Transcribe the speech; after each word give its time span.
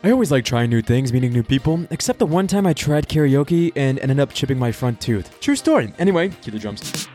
I 0.00 0.12
always 0.12 0.30
like 0.30 0.44
trying 0.44 0.70
new 0.70 0.80
things, 0.80 1.12
meeting 1.12 1.32
new 1.32 1.42
people, 1.42 1.84
except 1.90 2.20
the 2.20 2.26
one 2.26 2.46
time 2.46 2.68
I 2.68 2.72
tried 2.72 3.08
karaoke 3.08 3.72
and 3.74 3.98
ended 3.98 4.20
up 4.20 4.32
chipping 4.32 4.56
my 4.56 4.70
front 4.70 5.00
tooth. 5.00 5.40
True 5.40 5.56
story. 5.56 5.92
Anyway, 5.98 6.28
cue 6.28 6.52
the 6.52 6.58
drums. 6.60 7.08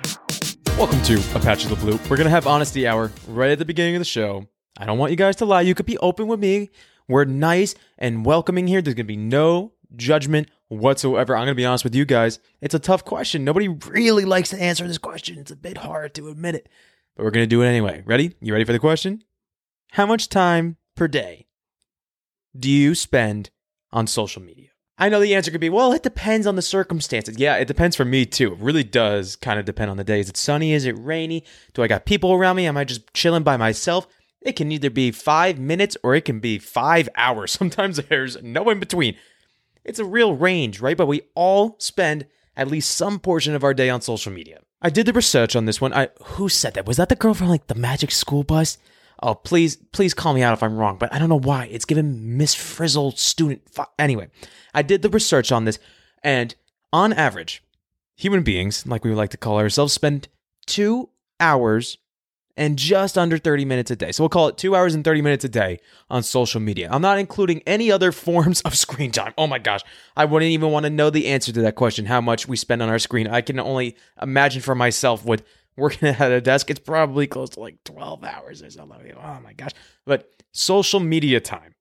Welcome 0.77 1.01
to 1.03 1.13
A 1.33 1.39
Patch 1.39 1.63
of 1.63 1.69
the 1.69 1.77
Blue. 1.77 1.97
We're 2.09 2.17
gonna 2.17 2.29
have 2.29 2.45
honesty 2.45 2.85
hour 2.85 3.09
right 3.29 3.51
at 3.51 3.59
the 3.59 3.63
beginning 3.63 3.95
of 3.95 4.01
the 4.01 4.05
show. 4.05 4.49
I 4.77 4.85
don't 4.85 4.97
want 4.97 5.11
you 5.11 5.15
guys 5.15 5.37
to 5.37 5.45
lie. 5.45 5.61
You 5.61 5.75
could 5.75 5.85
be 5.85 5.97
open 5.99 6.27
with 6.27 6.41
me. 6.41 6.71
We're 7.07 7.23
nice 7.23 7.73
and 7.99 8.25
welcoming 8.25 8.67
here. 8.67 8.81
There's 8.81 8.95
gonna 8.95 9.05
be 9.05 9.15
no 9.15 9.71
judgment 9.95 10.49
whatsoever. 10.67 11.37
I'm 11.37 11.43
gonna 11.43 11.55
be 11.55 11.65
honest 11.65 11.85
with 11.85 11.95
you 11.95 12.03
guys. 12.03 12.39
It's 12.59 12.75
a 12.75 12.79
tough 12.79 13.05
question. 13.05 13.45
Nobody 13.45 13.69
really 13.69 14.25
likes 14.25 14.49
to 14.49 14.61
answer 14.61 14.85
this 14.85 14.97
question. 14.97 15.37
It's 15.37 15.51
a 15.51 15.55
bit 15.55 15.77
hard 15.77 16.13
to 16.15 16.27
admit 16.27 16.55
it, 16.55 16.67
but 17.15 17.23
we're 17.23 17.31
gonna 17.31 17.47
do 17.47 17.61
it 17.61 17.67
anyway. 17.67 18.03
Ready? 18.05 18.35
You 18.41 18.51
ready 18.51 18.65
for 18.65 18.73
the 18.73 18.79
question? 18.79 19.23
How 19.91 20.05
much 20.05 20.27
time 20.27 20.75
per 20.97 21.07
day 21.07 21.47
do 22.57 22.69
you 22.69 22.95
spend 22.95 23.49
on 23.91 24.07
social 24.07 24.41
media? 24.41 24.69
I 24.97 25.09
know 25.09 25.19
the 25.19 25.33
answer 25.33 25.49
could 25.49 25.59
be, 25.59 25.69
well, 25.69 25.91
it 25.91 26.03
depends 26.03 26.45
on 26.45 26.55
the 26.55 26.61
circumstances. 26.61 27.37
Yeah, 27.37 27.55
it 27.55 27.67
depends 27.67 27.95
for 27.95 28.05
me 28.05 28.25
too. 28.25 28.53
It 28.53 28.59
really 28.59 28.83
does 28.83 29.35
kind 29.35 29.59
of 29.59 29.65
depend 29.65 29.89
on 29.89 29.97
the 29.97 30.03
day. 30.03 30.19
Is 30.19 30.29
it 30.29 30.37
sunny? 30.37 30.73
Is 30.73 30.85
it 30.85 30.97
rainy? 30.97 31.43
Do 31.73 31.81
I 31.81 31.87
got 31.87 32.05
people 32.05 32.31
around 32.31 32.57
me? 32.57 32.67
Am 32.67 32.77
I 32.77 32.83
just 32.83 33.11
chilling 33.13 33.43
by 33.43 33.57
myself? 33.57 34.07
It 34.41 34.55
can 34.55 34.71
either 34.71 34.89
be 34.89 35.11
five 35.11 35.57
minutes 35.57 35.97
or 36.03 36.13
it 36.15 36.25
can 36.25 36.39
be 36.39 36.59
five 36.59 37.09
hours. 37.15 37.51
Sometimes 37.51 37.97
there's 37.97 38.41
no 38.43 38.69
in 38.69 38.79
between. 38.79 39.15
It's 39.83 39.99
a 39.99 40.05
real 40.05 40.35
range, 40.35 40.79
right? 40.79 40.95
But 40.95 41.07
we 41.07 41.23
all 41.33 41.75
spend 41.79 42.27
at 42.55 42.67
least 42.67 42.91
some 42.95 43.19
portion 43.19 43.55
of 43.55 43.63
our 43.63 43.73
day 43.73 43.89
on 43.89 44.01
social 44.01 44.31
media. 44.31 44.59
I 44.81 44.89
did 44.89 45.05
the 45.05 45.13
research 45.13 45.55
on 45.55 45.65
this 45.65 45.81
one. 45.81 45.93
I 45.93 46.09
who 46.23 46.49
said 46.49 46.75
that? 46.75 46.85
Was 46.85 46.97
that 46.97 47.09
the 47.09 47.15
girl 47.15 47.33
from 47.33 47.49
like 47.49 47.67
the 47.67 47.75
Magic 47.75 48.11
School 48.11 48.43
Bus? 48.43 48.77
Oh, 49.21 49.35
please, 49.35 49.75
please 49.75 50.13
call 50.13 50.33
me 50.33 50.41
out 50.41 50.53
if 50.53 50.63
I'm 50.63 50.77
wrong, 50.77 50.97
but 50.97 51.13
I 51.13 51.19
don't 51.19 51.29
know 51.29 51.39
why. 51.39 51.65
It's 51.65 51.85
given 51.85 52.37
Miss 52.37 52.53
Frizzle 52.53 53.11
student. 53.11 53.61
anyway, 53.97 54.27
I 54.73 54.81
did 54.81 55.01
the 55.01 55.09
research 55.09 55.51
on 55.51 55.65
this, 55.65 55.79
and 56.23 56.53
on 56.91 57.13
average, 57.13 57.63
human 58.15 58.43
beings, 58.43 58.85
like 58.85 59.03
we 59.03 59.09
would 59.09 59.17
like 59.17 59.31
to 59.31 59.37
call 59.37 59.57
ourselves, 59.57 59.93
spend 59.93 60.27
two 60.65 61.09
hours 61.39 61.97
and 62.55 62.77
just 62.77 63.17
under 63.17 63.37
30 63.37 63.65
minutes 63.65 63.89
a 63.89 63.95
day. 63.95 64.11
So 64.11 64.23
we'll 64.23 64.29
call 64.29 64.47
it 64.47 64.57
two 64.57 64.75
hours 64.75 64.93
and 64.93 65.03
30 65.03 65.21
minutes 65.21 65.43
a 65.43 65.49
day 65.49 65.79
on 66.09 66.21
social 66.21 66.61
media. 66.61 66.87
I'm 66.91 67.01
not 67.01 67.17
including 67.17 67.63
any 67.65 67.91
other 67.91 68.11
forms 68.11 68.61
of 68.61 68.75
screen 68.75 69.11
time. 69.11 69.33
Oh 69.37 69.47
my 69.47 69.59
gosh. 69.59 69.81
I 70.15 70.25
wouldn't 70.25 70.51
even 70.51 70.71
want 70.71 70.85
to 70.85 70.89
know 70.89 71.09
the 71.09 71.27
answer 71.27 71.51
to 71.51 71.61
that 71.63 71.75
question, 71.75 72.05
how 72.05 72.21
much 72.21 72.47
we 72.47 72.55
spend 72.55 72.81
on 72.81 72.89
our 72.89 72.99
screen. 72.99 73.27
I 73.27 73.41
can 73.41 73.59
only 73.59 73.95
imagine 74.21 74.61
for 74.61 74.75
myself 74.75 75.25
with 75.25 75.43
working 75.75 76.07
at 76.09 76.31
a 76.31 76.41
desk, 76.41 76.69
it's 76.69 76.79
probably 76.79 77.27
close 77.27 77.49
to 77.51 77.59
like 77.59 77.83
12 77.83 78.23
hours 78.23 78.61
or 78.61 78.69
something. 78.69 79.13
Oh 79.15 79.39
my 79.43 79.53
gosh. 79.53 79.71
But 80.05 80.29
social 80.51 80.99
media 80.99 81.39
time, 81.39 81.75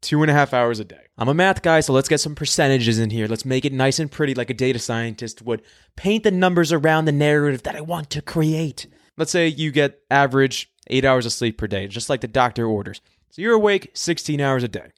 two 0.00 0.22
and 0.22 0.30
a 0.30 0.34
half 0.34 0.54
hours 0.54 0.80
a 0.80 0.84
day. 0.84 1.06
I'm 1.16 1.28
a 1.28 1.34
math 1.34 1.62
guy, 1.62 1.80
so 1.80 1.92
let's 1.92 2.08
get 2.08 2.20
some 2.20 2.34
percentages 2.34 2.98
in 2.98 3.10
here. 3.10 3.26
Let's 3.26 3.44
make 3.44 3.64
it 3.64 3.72
nice 3.72 3.98
and 3.98 4.10
pretty 4.10 4.34
like 4.34 4.50
a 4.50 4.54
data 4.54 4.78
scientist 4.78 5.42
would. 5.42 5.62
Paint 5.96 6.24
the 6.24 6.30
numbers 6.30 6.72
around 6.72 7.04
the 7.04 7.12
narrative 7.12 7.64
that 7.64 7.76
I 7.76 7.80
want 7.80 8.10
to 8.10 8.22
create. 8.22 8.86
Let's 9.16 9.32
say 9.32 9.48
you 9.48 9.72
get 9.72 10.00
average 10.10 10.70
eight 10.86 11.04
hours 11.04 11.26
of 11.26 11.32
sleep 11.32 11.58
per 11.58 11.66
day, 11.66 11.88
just 11.88 12.08
like 12.08 12.20
the 12.20 12.28
doctor 12.28 12.66
orders. 12.66 13.00
So 13.30 13.42
you're 13.42 13.54
awake 13.54 13.90
16 13.94 14.40
hours 14.40 14.62
a 14.62 14.68
day. 14.68 14.92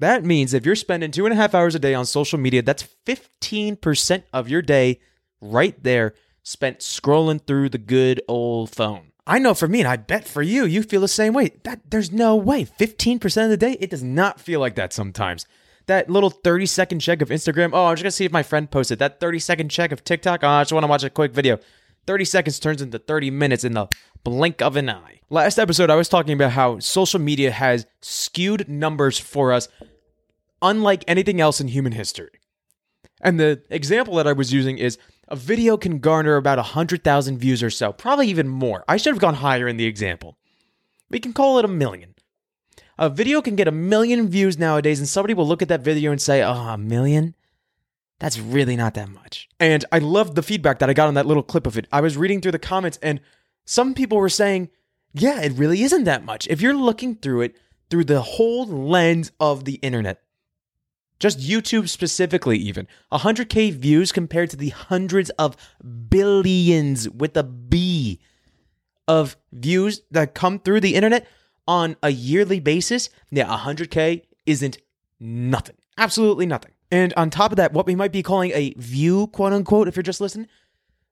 That 0.00 0.24
means 0.24 0.54
if 0.54 0.64
you're 0.64 0.76
spending 0.76 1.10
two 1.10 1.26
and 1.26 1.32
a 1.32 1.36
half 1.36 1.54
hours 1.54 1.74
a 1.74 1.78
day 1.78 1.94
on 1.94 2.06
social 2.06 2.38
media, 2.38 2.62
that's 2.62 2.86
15% 3.06 4.22
of 4.32 4.48
your 4.48 4.62
day 4.62 5.00
right 5.40 5.82
there 5.82 6.14
spent 6.48 6.78
scrolling 6.78 7.38
through 7.46 7.68
the 7.68 7.76
good 7.76 8.22
old 8.26 8.74
phone. 8.74 9.12
I 9.26 9.38
know 9.38 9.52
for 9.52 9.68
me, 9.68 9.80
and 9.80 9.88
I 9.88 9.96
bet 9.96 10.26
for 10.26 10.40
you, 10.40 10.64
you 10.64 10.82
feel 10.82 11.02
the 11.02 11.08
same 11.08 11.34
way. 11.34 11.52
That 11.64 11.90
there's 11.90 12.10
no 12.10 12.34
way. 12.36 12.64
15% 12.64 13.44
of 13.44 13.50
the 13.50 13.58
day, 13.58 13.76
it 13.78 13.90
does 13.90 14.02
not 14.02 14.40
feel 14.40 14.58
like 14.58 14.74
that 14.76 14.94
sometimes. 14.94 15.46
That 15.84 16.08
little 16.08 16.30
30 16.30 16.64
second 16.64 17.00
check 17.00 17.20
of 17.20 17.28
Instagram, 17.28 17.70
oh, 17.74 17.86
I'm 17.86 17.96
just 17.96 18.02
gonna 18.02 18.10
see 18.12 18.24
if 18.24 18.32
my 18.32 18.42
friend 18.42 18.70
posted. 18.70 18.98
That 18.98 19.20
30 19.20 19.38
second 19.38 19.68
check 19.68 19.92
of 19.92 20.04
TikTok, 20.04 20.42
oh, 20.42 20.48
I 20.48 20.62
just 20.62 20.72
wanna 20.72 20.86
watch 20.86 21.04
a 21.04 21.10
quick 21.10 21.32
video. 21.32 21.58
30 22.06 22.24
seconds 22.24 22.58
turns 22.58 22.80
into 22.80 22.98
30 22.98 23.30
minutes 23.30 23.64
in 23.64 23.74
the 23.74 23.88
blink 24.24 24.62
of 24.62 24.76
an 24.76 24.88
eye. 24.88 25.20
Last 25.28 25.58
episode, 25.58 25.90
I 25.90 25.96
was 25.96 26.08
talking 26.08 26.32
about 26.32 26.52
how 26.52 26.78
social 26.78 27.20
media 27.20 27.50
has 27.50 27.84
skewed 28.00 28.66
numbers 28.70 29.18
for 29.18 29.52
us 29.52 29.68
unlike 30.62 31.04
anything 31.06 31.42
else 31.42 31.60
in 31.60 31.68
human 31.68 31.92
history. 31.92 32.40
And 33.20 33.38
the 33.38 33.62
example 33.68 34.14
that 34.14 34.26
I 34.26 34.32
was 34.32 34.52
using 34.52 34.78
is 34.78 34.96
a 35.28 35.36
video 35.36 35.76
can 35.76 35.98
garner 35.98 36.36
about 36.36 36.58
100,000 36.58 37.38
views 37.38 37.62
or 37.62 37.70
so, 37.70 37.92
probably 37.92 38.28
even 38.28 38.48
more. 38.48 38.84
I 38.88 38.96
should 38.96 39.12
have 39.12 39.20
gone 39.20 39.34
higher 39.34 39.68
in 39.68 39.76
the 39.76 39.86
example. 39.86 40.38
We 41.10 41.20
can 41.20 41.32
call 41.32 41.58
it 41.58 41.64
a 41.64 41.68
million. 41.68 42.14
A 42.98 43.08
video 43.08 43.40
can 43.40 43.54
get 43.54 43.68
a 43.68 43.72
million 43.72 44.28
views 44.28 44.58
nowadays, 44.58 44.98
and 44.98 45.08
somebody 45.08 45.34
will 45.34 45.46
look 45.46 45.62
at 45.62 45.68
that 45.68 45.82
video 45.82 46.10
and 46.10 46.20
say, 46.20 46.42
Oh, 46.42 46.52
a 46.52 46.78
million? 46.78 47.34
That's 48.18 48.38
really 48.38 48.74
not 48.74 48.94
that 48.94 49.08
much. 49.08 49.48
And 49.60 49.84
I 49.92 49.98
loved 49.98 50.34
the 50.34 50.42
feedback 50.42 50.80
that 50.80 50.90
I 50.90 50.94
got 50.94 51.06
on 51.06 51.14
that 51.14 51.26
little 51.26 51.44
clip 51.44 51.66
of 51.66 51.78
it. 51.78 51.86
I 51.92 52.00
was 52.00 52.16
reading 52.16 52.40
through 52.40 52.52
the 52.52 52.58
comments, 52.58 52.98
and 53.02 53.20
some 53.64 53.94
people 53.94 54.18
were 54.18 54.28
saying, 54.28 54.70
Yeah, 55.12 55.40
it 55.40 55.52
really 55.52 55.82
isn't 55.82 56.04
that 56.04 56.24
much. 56.24 56.48
If 56.48 56.60
you're 56.60 56.74
looking 56.74 57.14
through 57.14 57.42
it 57.42 57.56
through 57.90 58.04
the 58.04 58.22
whole 58.22 58.66
lens 58.66 59.30
of 59.38 59.64
the 59.64 59.74
internet, 59.74 60.22
just 61.18 61.38
YouTube 61.38 61.88
specifically, 61.88 62.58
even 62.58 62.86
100K 63.12 63.72
views 63.72 64.12
compared 64.12 64.50
to 64.50 64.56
the 64.56 64.70
hundreds 64.70 65.30
of 65.30 65.56
billions 66.08 67.08
with 67.08 67.36
a 67.36 67.42
B 67.42 68.20
of 69.06 69.36
views 69.52 70.02
that 70.10 70.34
come 70.34 70.58
through 70.58 70.80
the 70.80 70.94
internet 70.94 71.26
on 71.66 71.96
a 72.02 72.10
yearly 72.10 72.60
basis. 72.60 73.10
Yeah, 73.30 73.46
100K 73.46 74.22
isn't 74.46 74.78
nothing. 75.18 75.76
Absolutely 75.96 76.46
nothing. 76.46 76.72
And 76.90 77.12
on 77.16 77.30
top 77.30 77.52
of 77.52 77.56
that, 77.56 77.72
what 77.72 77.86
we 77.86 77.94
might 77.94 78.12
be 78.12 78.22
calling 78.22 78.52
a 78.52 78.72
view, 78.74 79.26
quote 79.28 79.52
unquote, 79.52 79.88
if 79.88 79.96
you're 79.96 80.02
just 80.02 80.20
listening, 80.20 80.48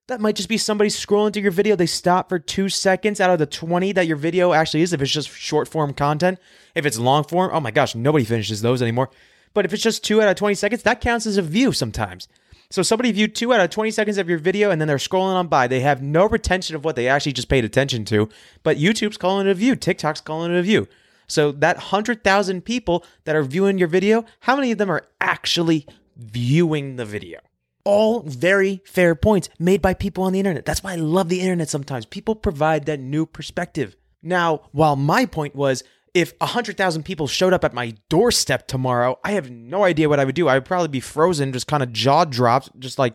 that 0.09 0.21
might 0.21 0.37
just 0.37 0.49
be 0.49 0.57
somebody 0.57 0.89
scrolling 0.89 1.33
through 1.33 1.43
your 1.43 1.51
video. 1.51 1.75
They 1.75 1.87
stop 1.87 2.29
for 2.29 2.39
two 2.39 2.69
seconds 2.69 3.21
out 3.21 3.31
of 3.31 3.39
the 3.39 3.47
20 3.47 3.93
that 3.93 4.07
your 4.07 4.17
video 4.17 4.53
actually 4.53 4.83
is, 4.83 4.93
if 4.93 5.03
it's 5.03 5.11
just 5.11 5.29
short 5.31 5.69
form 5.69 5.93
content. 5.93 6.39
If 6.75 6.87
it's 6.87 6.99
long 6.99 7.25
form, 7.25 7.51
oh 7.53 7.61
my 7.61 7.73
gosh, 7.73 7.95
nobody 7.95 8.25
finishes 8.25 8.63
those 8.63 8.81
anymore. 8.81 9.11
But 9.57 9.65
if 9.65 9.73
it's 9.73 9.83
just 9.83 10.05
two 10.05 10.21
out 10.21 10.29
of 10.29 10.37
20 10.37 10.55
seconds, 10.55 10.83
that 10.83 11.01
counts 11.01 11.25
as 11.25 11.39
a 11.39 11.43
view 11.43 11.73
sometimes. 11.73 12.29
So 12.69 12.83
somebody 12.83 13.11
viewed 13.11 13.35
two 13.35 13.55
out 13.55 13.61
of 13.63 13.71
20 13.71 13.91
seconds 13.91 14.19
of 14.19 14.29
your 14.29 14.37
video 14.37 14.71
and 14.71 14.79
then 14.79 14.87
they're 14.87 14.99
scrolling 14.99 15.35
on 15.35 15.49
by. 15.49 15.67
They 15.67 15.81
have 15.81 16.03
no 16.03 16.29
retention 16.29 16.77
of 16.77 16.85
what 16.85 16.95
they 16.95 17.09
actually 17.09 17.33
just 17.33 17.49
paid 17.49 17.65
attention 17.65 18.05
to. 18.05 18.29
But 18.63 18.77
YouTube's 18.77 19.17
calling 19.17 19.47
it 19.47 19.51
a 19.51 19.55
view, 19.55 19.75
TikTok's 19.75 20.21
calling 20.21 20.53
it 20.53 20.59
a 20.59 20.63
view. 20.63 20.89
So 21.27 21.53
that 21.53 21.77
100,000 21.77 22.67
people 22.67 23.03
that 23.25 23.35
are 23.35 23.43
viewing 23.43 23.79
your 23.79 23.89
video, 23.89 24.27
how 24.41 24.57
many 24.57 24.73
of 24.73 24.77
them 24.77 24.91
are 24.91 25.07
actually 25.23 25.87
viewing 26.19 26.97
the 26.97 27.07
video? 27.07 27.41
All 27.83 28.21
very 28.21 28.83
fair 28.85 29.15
points 29.15 29.49
made 29.59 29.81
by 29.81 29.95
people 29.95 30.25
on 30.25 30.35
the 30.35 30.39
internet. 30.39 30.67
That's 30.67 30.83
why 30.83 30.93
I 30.93 30.97
love 30.97 31.31
the 31.31 31.41
internet 31.41 31.71
sometimes. 31.71 32.05
People 32.05 32.35
provide 32.35 32.85
that 32.85 33.01
new 33.01 33.25
perspective. 33.25 33.97
Now, 34.23 34.69
while 34.73 34.97
my 34.97 35.25
point 35.25 35.55
was 35.55 35.83
if 36.17 36.33
100,000 36.39 37.03
people 37.03 37.27
showed 37.27 37.53
up 37.53 37.63
at 37.63 37.75
my 37.75 37.95
doorstep 38.09 38.67
tomorrow, 38.67 39.19
I 39.23 39.33
have 39.33 39.51
no 39.51 39.85
idea 39.85 40.09
what 40.09 40.19
I 40.19 40.25
would 40.25 40.35
do. 40.35 40.49
I 40.49 40.55
would 40.55 40.65
probably 40.65 40.89
be 40.89 40.99
frozen, 40.99 41.53
just 41.53 41.67
kind 41.67 41.83
of 41.83 41.93
jaw 41.93 42.25
dropped, 42.25 42.81
just 42.81 42.99
like, 42.99 43.13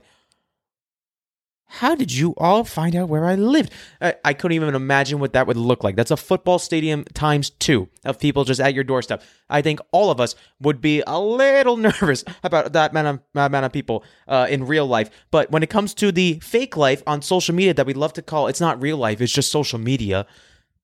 how 1.66 1.96
did 1.96 2.14
you 2.14 2.36
all 2.38 2.64
find 2.64 2.96
out 2.96 3.10
where 3.10 3.26
I 3.26 3.34
lived? 3.34 3.74
I, 4.02 4.14
I, 4.24 4.34
couldn't 4.36 4.56
even 4.56 4.76
imagine 4.76 5.18
what 5.18 5.34
that 5.34 5.48
would 5.48 5.58
look 5.58 5.84
like. 5.84 5.96
That's 5.96 6.12
a 6.12 6.18
football 6.18 6.60
stadium 6.60 7.04
times 7.16 7.50
two 7.50 7.90
of 8.06 8.20
people 8.20 8.44
just 8.44 8.62
at 8.62 8.76
your 8.76 8.84
doorstep. 8.84 9.24
I 9.50 9.64
think 9.64 9.80
all 9.92 10.12
of 10.12 10.20
us 10.20 10.36
would 10.60 10.80
be 10.80 11.02
a 11.08 11.20
little 11.20 11.78
nervous 11.90 12.24
about 12.44 12.74
that 12.74 12.92
amount 12.92 13.08
of, 13.08 13.20
amount 13.34 13.66
of 13.66 13.72
people 13.72 14.04
uh, 14.28 14.46
in 14.48 14.68
real 14.68 14.86
life. 14.86 15.10
But 15.32 15.50
when 15.50 15.64
it 15.64 15.72
comes 15.72 15.96
to 15.96 16.12
the 16.12 16.40
fake 16.44 16.78
life 16.78 17.02
on 17.08 17.24
social 17.24 17.56
media 17.56 17.74
that 17.74 17.88
we 17.88 17.96
love 17.96 18.14
to 18.14 18.22
call, 18.22 18.46
it's 18.48 18.62
not 18.62 18.80
real 18.80 18.98
life, 18.98 19.22
it's 19.22 19.34
just 19.34 19.52
social 19.52 19.80
media. 19.80 20.28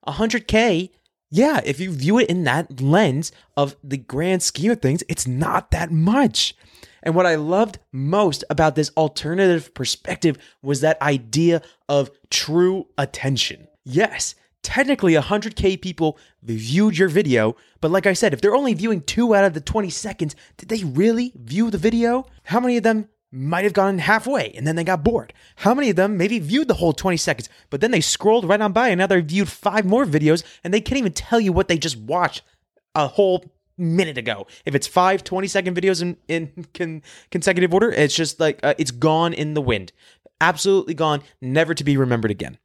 100K 0.08 0.90
yeah, 1.30 1.62
if 1.66 1.80
you 1.80 1.92
view 1.92 2.20
it 2.20 2.30
in 2.30 2.44
that 2.46 2.82
lens 2.82 3.32
of 3.56 3.76
the 3.84 3.98
grand 3.98 4.44
scheme 4.44 4.72
of 4.72 4.82
things, 4.82 5.04
it's 5.10 5.28
not 5.28 5.72
that 5.72 5.92
much. 5.92 6.56
And 7.04 7.16
what 7.16 7.26
I 7.26 7.36
loved 7.36 7.80
most 7.92 8.44
about 8.50 8.76
this 8.76 8.92
alternative 8.98 9.74
perspective 9.74 10.38
was 10.62 10.82
that 10.82 11.02
idea 11.02 11.62
of 11.88 12.12
true 12.30 12.88
attention. 12.98 13.68
Yes, 13.86 14.36
technically 14.64 15.14
100k 15.14 15.82
people 15.82 16.18
viewed 16.44 16.98
your 16.98 17.10
video, 17.10 17.56
but 17.80 17.92
like 17.92 18.06
I 18.06 18.14
said, 18.14 18.34
if 18.34 18.42
they're 18.42 18.56
only 18.56 18.74
viewing 18.74 19.02
2 19.02 19.36
out 19.36 19.46
of 19.46 19.54
the 19.54 19.62
20 19.62 19.90
seconds, 19.90 20.36
did 20.58 20.70
they 20.70 20.84
really 20.84 21.32
view 21.36 21.70
the 21.70 21.78
video? 21.78 22.26
How 22.44 22.60
many 22.60 22.78
of 22.78 22.84
them 22.84 23.08
might 23.38 23.64
have 23.64 23.74
gone 23.74 24.00
halfway 24.00 24.52
and 24.52 24.66
then 24.66 24.76
they 24.76 24.84
got 24.84 25.04
bored. 25.04 25.34
How 25.58 25.74
many 25.74 25.90
of 25.90 25.96
them 25.96 26.18
maybe 26.18 26.40
viewed 26.40 26.68
the 26.68 26.76
whole 26.76 26.94
20 26.94 27.18
seconds, 27.18 27.50
but 27.70 27.82
then 27.82 27.92
they 27.92 28.02
scrolled 28.02 28.46
right 28.46 28.62
on 28.62 28.74
by 28.74 28.90
and 28.90 29.00
now 29.00 29.08
they 29.08 29.22
viewed 29.22 29.50
five 29.50 29.86
more 29.86 30.06
videos 30.06 30.44
and 30.64 30.74
they 30.74 30.82
can't 30.82 31.00
even 31.00 31.14
tell 31.14 31.40
you 31.40 31.54
what 31.54 31.68
they 31.68 31.78
just 31.78 31.98
watched 31.98 32.42
a 32.96 33.08
whole 33.08 33.46
minute 33.78 34.18
ago. 34.18 34.48
If 34.66 34.76
it's 34.76 34.88
five 34.88 35.24
20 35.24 35.48
second 35.48 35.76
videos 35.78 36.02
in, 36.02 36.18
in 36.28 36.66
con- 36.74 37.04
consecutive 37.32 37.74
order, 37.74 37.92
it's 37.92 38.16
just 38.16 38.40
like 38.40 38.60
uh, 38.64 38.74
it's 38.78 38.92
gone 38.92 39.34
in 39.34 39.54
the 39.54 39.62
wind. 39.62 39.92
Absolutely 40.42 40.94
gone, 40.94 41.22
never 41.42 41.74
to 41.74 41.84
be 41.84 41.98
remembered 41.98 42.32
again. 42.32 42.58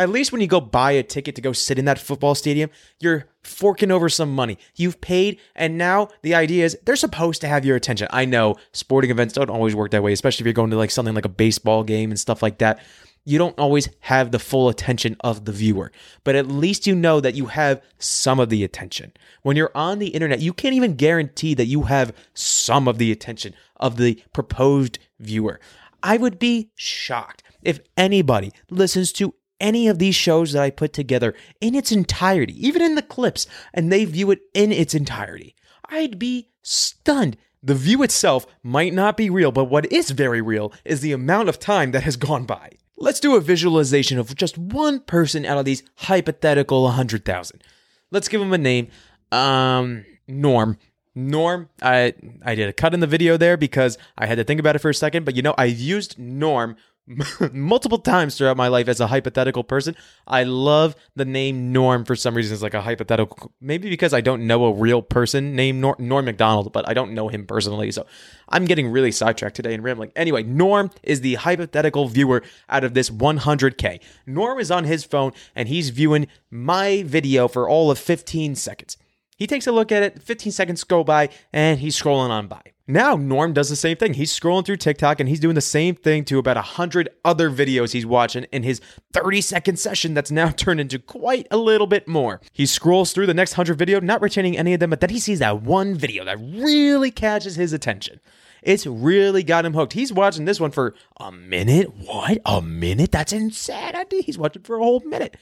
At 0.00 0.08
least 0.08 0.32
when 0.32 0.40
you 0.40 0.46
go 0.46 0.62
buy 0.62 0.92
a 0.92 1.02
ticket 1.02 1.34
to 1.34 1.42
go 1.42 1.52
sit 1.52 1.78
in 1.78 1.84
that 1.84 1.98
football 1.98 2.34
stadium, 2.34 2.70
you're 3.00 3.26
forking 3.42 3.90
over 3.90 4.08
some 4.08 4.34
money. 4.34 4.56
You've 4.74 4.98
paid, 5.02 5.38
and 5.54 5.76
now 5.76 6.08
the 6.22 6.34
idea 6.34 6.64
is 6.64 6.78
they're 6.86 6.96
supposed 6.96 7.42
to 7.42 7.48
have 7.48 7.66
your 7.66 7.76
attention. 7.76 8.08
I 8.10 8.24
know 8.24 8.56
sporting 8.72 9.10
events 9.10 9.34
don't 9.34 9.50
always 9.50 9.76
work 9.76 9.90
that 9.90 10.02
way, 10.02 10.14
especially 10.14 10.44
if 10.44 10.46
you're 10.46 10.54
going 10.54 10.70
to 10.70 10.78
like 10.78 10.90
something 10.90 11.14
like 11.14 11.26
a 11.26 11.28
baseball 11.28 11.84
game 11.84 12.10
and 12.10 12.18
stuff 12.18 12.42
like 12.42 12.56
that. 12.58 12.80
You 13.26 13.36
don't 13.36 13.58
always 13.58 13.90
have 14.00 14.30
the 14.30 14.38
full 14.38 14.70
attention 14.70 15.18
of 15.20 15.44
the 15.44 15.52
viewer, 15.52 15.92
but 16.24 16.34
at 16.34 16.48
least 16.48 16.86
you 16.86 16.94
know 16.94 17.20
that 17.20 17.34
you 17.34 17.46
have 17.46 17.82
some 17.98 18.40
of 18.40 18.48
the 18.48 18.64
attention. 18.64 19.12
When 19.42 19.54
you're 19.54 19.70
on 19.74 19.98
the 19.98 20.08
internet, 20.08 20.40
you 20.40 20.54
can't 20.54 20.74
even 20.74 20.94
guarantee 20.94 21.52
that 21.52 21.66
you 21.66 21.82
have 21.82 22.14
some 22.32 22.88
of 22.88 22.96
the 22.96 23.12
attention 23.12 23.54
of 23.76 23.98
the 23.98 24.18
proposed 24.32 24.98
viewer. 25.18 25.60
I 26.02 26.16
would 26.16 26.38
be 26.38 26.70
shocked 26.74 27.42
if 27.60 27.80
anybody 27.98 28.52
listens 28.70 29.12
to 29.12 29.34
any 29.60 29.88
of 29.88 29.98
these 29.98 30.14
shows 30.14 30.52
that 30.52 30.62
I 30.62 30.70
put 30.70 30.92
together 30.92 31.34
in 31.60 31.74
its 31.74 31.92
entirety, 31.92 32.54
even 32.66 32.82
in 32.82 32.94
the 32.94 33.02
clips, 33.02 33.46
and 33.72 33.90
they 33.92 34.04
view 34.04 34.30
it 34.30 34.40
in 34.54 34.72
its 34.72 34.94
entirety. 34.94 35.54
I'd 35.88 36.18
be 36.18 36.48
stunned. 36.62 37.36
The 37.62 37.74
view 37.74 38.02
itself 38.02 38.46
might 38.62 38.94
not 38.94 39.16
be 39.16 39.28
real, 39.28 39.52
but 39.52 39.64
what 39.64 39.90
is 39.92 40.10
very 40.10 40.40
real 40.40 40.72
is 40.84 41.00
the 41.00 41.12
amount 41.12 41.48
of 41.48 41.58
time 41.58 41.90
that 41.92 42.04
has 42.04 42.16
gone 42.16 42.46
by. 42.46 42.70
Let's 42.96 43.20
do 43.20 43.36
a 43.36 43.40
visualization 43.40 44.18
of 44.18 44.34
just 44.34 44.56
one 44.58 45.00
person 45.00 45.44
out 45.44 45.58
of 45.58 45.64
these 45.64 45.82
hypothetical 45.96 46.84
100,000. 46.84 47.62
Let's 48.10 48.28
give 48.28 48.40
him 48.40 48.52
a 48.52 48.58
name. 48.58 48.88
Um, 49.32 50.04
Norm. 50.26 50.78
Norm, 51.14 51.68
I 51.82 52.14
I 52.44 52.54
did 52.54 52.68
a 52.68 52.72
cut 52.72 52.94
in 52.94 53.00
the 53.00 53.06
video 53.06 53.36
there 53.36 53.56
because 53.56 53.98
I 54.16 54.26
had 54.26 54.36
to 54.36 54.44
think 54.44 54.60
about 54.60 54.76
it 54.76 54.78
for 54.78 54.90
a 54.90 54.94
second, 54.94 55.24
but 55.24 55.34
you 55.34 55.42
know, 55.42 55.54
I've 55.58 55.78
used 55.78 56.18
Norm 56.18 56.76
multiple 57.52 57.98
times 57.98 58.36
throughout 58.36 58.56
my 58.56 58.68
life 58.68 58.88
as 58.88 59.00
a 59.00 59.06
hypothetical 59.06 59.64
person. 59.64 59.96
I 60.26 60.44
love 60.44 60.94
the 61.16 61.24
name 61.24 61.72
Norm 61.72 62.04
for 62.04 62.14
some 62.14 62.34
reason. 62.34 62.54
It's 62.54 62.62
like 62.62 62.74
a 62.74 62.82
hypothetical, 62.82 63.52
maybe 63.60 63.90
because 63.90 64.14
I 64.14 64.20
don't 64.20 64.46
know 64.46 64.64
a 64.66 64.72
real 64.72 65.02
person 65.02 65.56
named 65.56 65.80
Norm, 65.80 65.96
Norm 65.98 66.24
Macdonald, 66.24 66.72
but 66.72 66.88
I 66.88 66.94
don't 66.94 67.12
know 67.12 67.28
him 67.28 67.46
personally. 67.46 67.90
So 67.90 68.06
I'm 68.48 68.64
getting 68.64 68.88
really 68.88 69.12
sidetracked 69.12 69.56
today 69.56 69.74
and 69.74 69.82
rambling. 69.82 70.12
Anyway, 70.14 70.42
Norm 70.42 70.90
is 71.02 71.20
the 71.20 71.34
hypothetical 71.34 72.08
viewer 72.08 72.42
out 72.68 72.84
of 72.84 72.94
this 72.94 73.10
100K. 73.10 74.00
Norm 74.26 74.58
is 74.60 74.70
on 74.70 74.84
his 74.84 75.04
phone 75.04 75.32
and 75.54 75.68
he's 75.68 75.90
viewing 75.90 76.28
my 76.50 77.02
video 77.04 77.48
for 77.48 77.68
all 77.68 77.90
of 77.90 77.98
15 77.98 78.54
seconds. 78.54 78.96
He 79.40 79.46
takes 79.46 79.66
a 79.66 79.72
look 79.72 79.90
at 79.90 80.02
it, 80.02 80.22
15 80.22 80.52
seconds 80.52 80.84
go 80.84 81.02
by, 81.02 81.30
and 81.50 81.80
he's 81.80 81.98
scrolling 82.00 82.28
on 82.28 82.46
by. 82.46 82.60
Now, 82.86 83.16
Norm 83.16 83.54
does 83.54 83.70
the 83.70 83.76
same 83.76 83.96
thing. 83.96 84.12
He's 84.12 84.38
scrolling 84.38 84.66
through 84.66 84.76
TikTok 84.76 85.18
and 85.18 85.30
he's 85.30 85.40
doing 85.40 85.54
the 85.54 85.62
same 85.62 85.94
thing 85.94 86.26
to 86.26 86.38
about 86.38 86.56
100 86.56 87.08
other 87.24 87.50
videos 87.50 87.92
he's 87.92 88.04
watching 88.04 88.44
in 88.52 88.64
his 88.64 88.82
30 89.14 89.40
second 89.40 89.78
session 89.78 90.12
that's 90.12 90.30
now 90.30 90.50
turned 90.56 90.78
into 90.78 90.98
quite 90.98 91.46
a 91.50 91.56
little 91.56 91.86
bit 91.86 92.06
more. 92.06 92.42
He 92.52 92.66
scrolls 92.66 93.12
through 93.12 93.28
the 93.28 93.34
next 93.34 93.52
100 93.52 93.78
video, 93.78 93.98
not 93.98 94.20
retaining 94.20 94.58
any 94.58 94.74
of 94.74 94.80
them, 94.80 94.90
but 94.90 95.00
then 95.00 95.08
he 95.08 95.18
sees 95.18 95.38
that 95.38 95.62
one 95.62 95.94
video 95.94 96.22
that 96.26 96.38
really 96.38 97.10
catches 97.10 97.56
his 97.56 97.72
attention. 97.72 98.20
It's 98.62 98.86
really 98.86 99.42
got 99.42 99.64
him 99.64 99.72
hooked. 99.72 99.94
He's 99.94 100.12
watching 100.12 100.44
this 100.44 100.60
one 100.60 100.70
for 100.70 100.94
a 101.16 101.32
minute. 101.32 101.94
What? 101.94 102.38
A 102.44 102.60
minute? 102.60 103.10
That's 103.10 103.32
insanity. 103.32 104.20
He's 104.20 104.36
watching 104.36 104.64
for 104.64 104.76
a 104.76 104.82
whole 104.84 105.00
minute. 105.00 105.38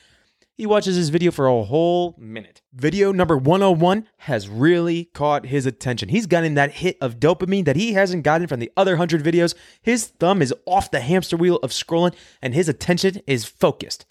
He 0.59 0.67
watches 0.67 0.97
his 0.97 1.11
video 1.11 1.31
for 1.31 1.47
a 1.47 1.63
whole 1.63 2.17
minute. 2.19 2.63
Video 2.73 3.13
number 3.13 3.39
101 3.39 4.09
has 4.17 4.49
really 4.49 5.05
caught 5.05 5.47
his 5.47 5.67
attention. 5.67 6.09
He's 6.09 6.27
gotten 6.27 6.55
that 6.55 6.73
hit 6.73 6.99
of 7.01 7.21
dopamine 7.21 7.65
that 7.67 7.77
he 7.77 7.93
hasn't 7.93 8.25
gotten 8.25 8.49
from 8.49 8.59
the 8.59 8.73
other 8.77 8.95
100 8.95 9.23
videos. 9.23 9.55
His 9.81 10.07
thumb 10.07 10.43
is 10.43 10.53
off 10.67 10.91
the 10.91 10.99
hamster 10.99 11.37
wheel 11.37 11.61
of 11.63 11.71
scrolling 11.71 12.13
and 12.43 12.55
his 12.55 12.69
attention 12.69 13.21
is 13.25 13.45
focused. 13.45 14.05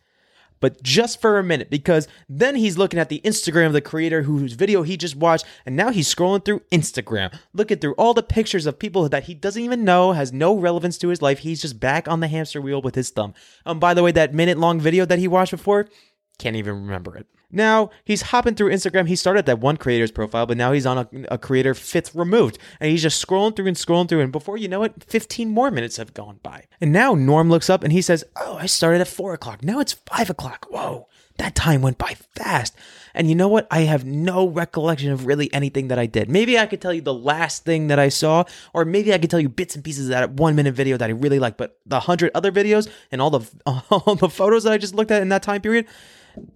But 0.61 0.81
just 0.81 1.19
for 1.19 1.37
a 1.37 1.43
minute, 1.43 1.69
because 1.69 2.07
then 2.29 2.55
he's 2.55 2.77
looking 2.77 2.99
at 2.99 3.09
the 3.09 3.21
Instagram 3.25 3.67
of 3.67 3.73
the 3.73 3.81
creator 3.81 4.21
whose 4.21 4.53
video 4.53 4.83
he 4.83 4.95
just 4.95 5.17
watched, 5.17 5.45
and 5.65 5.75
now 5.75 5.91
he's 5.91 6.11
scrolling 6.11 6.43
through 6.43 6.61
Instagram, 6.71 7.37
looking 7.53 7.77
through 7.77 7.93
all 7.93 8.13
the 8.13 8.23
pictures 8.23 8.65
of 8.65 8.79
people 8.79 9.07
that 9.09 9.25
he 9.25 9.35
doesn't 9.35 9.61
even 9.61 9.83
know, 9.83 10.13
has 10.13 10.33
no 10.33 10.57
relevance 10.57 10.97
to 10.99 11.09
his 11.09 11.21
life. 11.21 11.39
He's 11.39 11.61
just 11.61 11.79
back 11.79 12.07
on 12.07 12.21
the 12.21 12.27
hamster 12.27 12.59
wheel 12.59 12.81
with 12.81 12.95
his 12.95 13.11
thumb. 13.11 13.35
And 13.65 13.73
um, 13.73 13.79
by 13.79 13.93
the 13.93 14.01
way, 14.01 14.11
that 14.13 14.33
minute 14.33 14.57
long 14.57 14.79
video 14.79 15.05
that 15.05 15.19
he 15.19 15.27
watched 15.27 15.51
before, 15.51 15.87
can't 16.37 16.55
even 16.55 16.75
remember 16.75 17.15
it. 17.15 17.27
Now 17.49 17.91
he's 18.03 18.23
hopping 18.23 18.55
through 18.55 18.71
Instagram. 18.71 19.07
He 19.07 19.15
started 19.15 19.45
that 19.45 19.59
one 19.59 19.77
creator's 19.77 20.11
profile, 20.11 20.45
but 20.45 20.57
now 20.57 20.73
he's 20.73 20.85
on 20.85 20.97
a, 20.97 21.07
a, 21.31 21.37
creator 21.37 21.73
fifth 21.73 22.13
removed. 22.13 22.57
And 22.79 22.91
he's 22.91 23.01
just 23.01 23.25
scrolling 23.25 23.55
through 23.55 23.67
and 23.67 23.77
scrolling 23.77 24.09
through. 24.09 24.19
And 24.19 24.31
before 24.31 24.57
you 24.57 24.67
know 24.67 24.83
it, 24.83 25.03
15 25.05 25.49
more 25.49 25.71
minutes 25.71 25.95
have 25.97 26.13
gone 26.13 26.39
by. 26.43 26.65
And 26.81 26.91
now 26.91 27.15
Norm 27.15 27.49
looks 27.49 27.69
up 27.69 27.83
and 27.83 27.93
he 27.93 28.01
says, 28.01 28.25
Oh, 28.35 28.57
I 28.57 28.65
started 28.65 28.99
at 28.99 29.07
four 29.07 29.33
o'clock. 29.33 29.63
Now 29.63 29.79
it's 29.79 29.93
five 29.93 30.29
o'clock. 30.29 30.67
Whoa, 30.69 31.07
that 31.37 31.55
time 31.55 31.81
went 31.81 31.97
by 31.97 32.15
fast. 32.35 32.75
And 33.13 33.29
you 33.29 33.35
know 33.35 33.47
what? 33.47 33.65
I 33.71 33.81
have 33.81 34.05
no 34.05 34.47
recollection 34.47 35.11
of 35.11 35.25
really 35.25 35.51
anything 35.53 35.87
that 35.87 35.97
I 35.97 36.05
did. 36.05 36.29
Maybe 36.29 36.59
I 36.59 36.65
could 36.65 36.81
tell 36.81 36.93
you 36.93 37.01
the 37.01 37.13
last 37.13 37.63
thing 37.63 37.87
that 37.87 37.97
I 37.97 38.09
saw, 38.09 38.43
or 38.73 38.85
maybe 38.85 39.13
I 39.13 39.17
could 39.17 39.31
tell 39.31 39.39
you 39.39 39.49
bits 39.49 39.73
and 39.73 39.83
pieces 39.83 40.07
of 40.07 40.11
that 40.11 40.31
one 40.33 40.55
minute 40.55 40.75
video 40.75 40.97
that 40.97 41.09
I 41.09 41.13
really 41.13 41.39
like. 41.39 41.57
But 41.57 41.79
the 41.85 42.01
hundred 42.01 42.31
other 42.35 42.51
videos 42.51 42.89
and 43.11 43.21
all 43.21 43.29
the 43.29 43.49
all 43.65 44.15
the 44.15 44.29
photos 44.29 44.65
that 44.65 44.73
I 44.73 44.77
just 44.77 44.95
looked 44.95 45.11
at 45.11 45.21
in 45.21 45.29
that 45.29 45.43
time 45.43 45.61
period, 45.61 45.87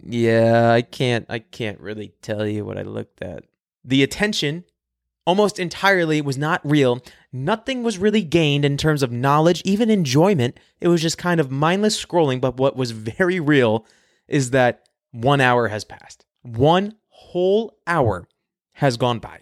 yeah, 0.04 0.72
I 0.72 0.82
can't 0.82 1.26
I 1.30 1.40
can't 1.40 1.80
really 1.80 2.14
tell 2.22 2.46
you 2.46 2.66
what 2.66 2.78
I 2.78 2.84
looked 2.84 3.22
at. 3.22 3.46
The 3.84 4.04
attention 4.04 4.66
almost 5.26 5.60
entirely 5.60 6.22
was 6.22 6.38
not 6.38 6.62
real. 6.64 7.02
Nothing 7.32 7.84
was 7.84 7.98
really 7.98 8.24
gained 8.24 8.66
in 8.66 8.78
terms 8.78 9.04
of 9.04 9.12
knowledge, 9.12 9.62
even 9.64 9.90
enjoyment. 9.90 10.60
It 10.80 10.88
was 10.88 11.02
just 11.02 11.18
kind 11.18 11.40
of 11.40 11.52
mindless 11.52 12.04
scrolling, 12.04 12.42
but 12.42 12.58
what 12.58 12.76
was 12.76 12.92
very 12.92 13.40
real 13.40 13.86
is 14.28 14.52
that 14.52 14.88
1 15.12 15.40
hour 15.42 15.68
has 15.68 15.84
passed. 15.84 16.26
1 16.42 16.96
whole 17.08 17.78
hour 17.86 18.28
has 18.74 18.98
gone 18.98 19.20
by. 19.20 19.42